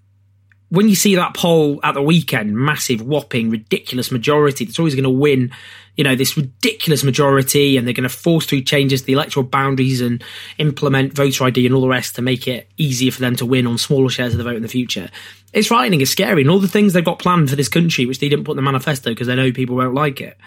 when 0.70 0.88
you 0.88 0.96
see 0.96 1.16
that 1.16 1.36
poll 1.36 1.82
at 1.84 1.94
the 1.94 2.02
weekend, 2.02 2.58
massive, 2.58 3.02
whopping, 3.02 3.50
ridiculous 3.50 4.10
majority 4.10 4.64
that's 4.64 4.80
always 4.80 4.96
going 4.96 5.04
to 5.04 5.10
win, 5.10 5.52
you 5.98 6.04
know, 6.06 6.16
this 6.16 6.38
ridiculous 6.38 7.04
majority, 7.04 7.76
and 7.76 7.86
they're 7.86 7.94
going 7.94 8.08
to 8.08 8.10
force 8.10 8.46
through 8.46 8.62
changes 8.62 9.02
to 9.02 9.08
the 9.08 9.14
electoral 9.14 9.46
boundaries 9.46 10.00
and 10.00 10.24
implement 10.60 11.14
voter 11.14 11.44
ID 11.44 11.66
and 11.66 11.76
all 11.76 11.82
the 11.82 11.90
rest 11.90 12.16
to 12.16 12.22
make 12.22 12.48
it 12.48 12.70
easier 12.78 13.12
for 13.12 13.20
them 13.20 13.36
to 13.36 13.46
win 13.46 13.68
on 13.68 13.78
smaller 13.78 14.10
shares 14.10 14.34
of 14.34 14.38
the 14.38 14.46
vote 14.46 14.56
in 14.56 14.62
the 14.62 14.70
future. 14.70 15.10
It's 15.52 15.68
frightening, 15.68 16.00
it's 16.00 16.12
scary, 16.12 16.42
and 16.42 16.50
all 16.50 16.60
the 16.60 16.70
things 16.70 16.94
they've 16.94 17.04
got 17.04 17.20
planned 17.20 17.50
for 17.50 17.58
this 17.58 17.68
country, 17.68 18.06
which 18.06 18.20
they 18.20 18.30
didn't 18.30 18.46
put 18.46 18.54
in 18.54 18.58
the 18.58 18.62
manifesto 18.62 19.10
because 19.10 19.28
they 19.28 19.36
know 19.36 19.52
people 19.52 19.76
won't 19.76 19.94
like 19.94 20.22
it. 20.22 20.38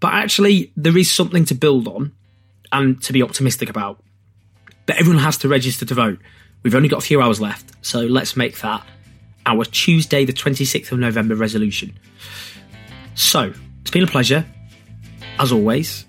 But 0.00 0.14
actually, 0.14 0.72
there 0.76 0.96
is 0.96 1.12
something 1.12 1.44
to 1.44 1.54
build 1.54 1.86
on 1.86 2.12
and 2.72 3.02
to 3.02 3.12
be 3.12 3.22
optimistic 3.22 3.68
about 3.68 4.02
but 4.88 4.96
everyone 4.96 5.22
has 5.22 5.36
to 5.36 5.48
register 5.48 5.84
to 5.84 5.94
vote. 5.94 6.18
We've 6.62 6.74
only 6.74 6.88
got 6.88 6.96
a 6.96 7.06
few 7.06 7.20
hours 7.20 7.40
left, 7.40 7.72
so 7.82 8.00
let's 8.00 8.36
make 8.36 8.58
that 8.60 8.84
our 9.44 9.64
Tuesday, 9.66 10.24
the 10.24 10.32
26th 10.32 10.90
of 10.90 10.98
November 10.98 11.34
resolution. 11.34 11.96
So, 13.14 13.52
it's 13.82 13.90
been 13.90 14.02
a 14.02 14.06
pleasure, 14.06 14.46
as 15.38 15.52
always, 15.52 16.06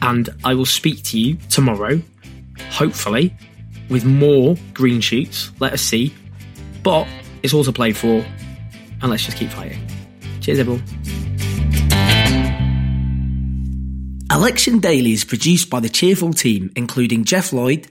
and 0.00 0.30
I 0.42 0.54
will 0.54 0.64
speak 0.64 1.02
to 1.04 1.18
you 1.18 1.36
tomorrow, 1.50 2.00
hopefully, 2.70 3.36
with 3.90 4.06
more 4.06 4.56
green 4.72 5.02
shoots. 5.02 5.52
Let 5.60 5.74
us 5.74 5.82
see. 5.82 6.14
But 6.82 7.06
it's 7.42 7.52
all 7.52 7.64
to 7.64 7.72
play 7.72 7.92
for, 7.92 8.24
and 9.02 9.10
let's 9.10 9.24
just 9.24 9.36
keep 9.36 9.50
fighting. 9.50 9.86
Cheers, 10.40 10.60
everyone. 10.60 10.82
Election 14.30 14.78
Daily 14.78 15.12
is 15.12 15.24
produced 15.24 15.68
by 15.68 15.80
the 15.80 15.90
cheerful 15.90 16.32
team, 16.32 16.72
including 16.74 17.24
Jeff 17.24 17.52
Lloyd, 17.52 17.90